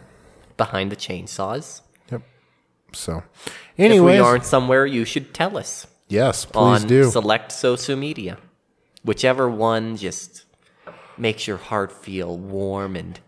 [0.58, 1.82] Behind the chainsaws.
[2.12, 2.24] Yep.
[2.94, 3.24] So,
[3.78, 7.10] anyway, If we aren't somewhere, you should tell us yes, please on do.
[7.12, 8.40] select social media.
[9.04, 10.46] Whichever one just
[11.18, 13.20] makes your heart feel warm and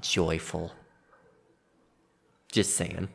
[0.00, 0.72] joyful.
[2.52, 3.08] Just saying.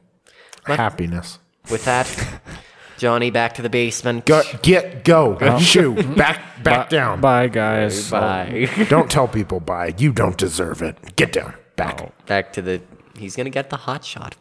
[0.66, 1.40] Happiness.
[1.72, 2.08] With that,
[3.04, 4.26] Johnny, back to the basement.
[4.26, 5.38] Go, get go.
[5.60, 5.94] Shoo.
[6.16, 7.20] Back back down.
[7.20, 8.10] Bye, guys.
[8.10, 8.70] Bye.
[8.90, 9.94] Don't tell people bye.
[9.98, 11.18] You don't deserve it.
[11.18, 11.54] Get down.
[11.76, 12.26] Back.
[12.28, 12.82] back to the.
[13.18, 14.38] He's gonna get the hot shot.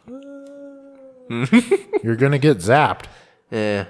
[1.27, 3.07] You're gonna get zapped.
[3.51, 3.83] Eh.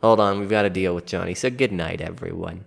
[0.00, 1.34] Hold on, we've got to deal with Johnny.
[1.34, 2.64] So good night, everyone.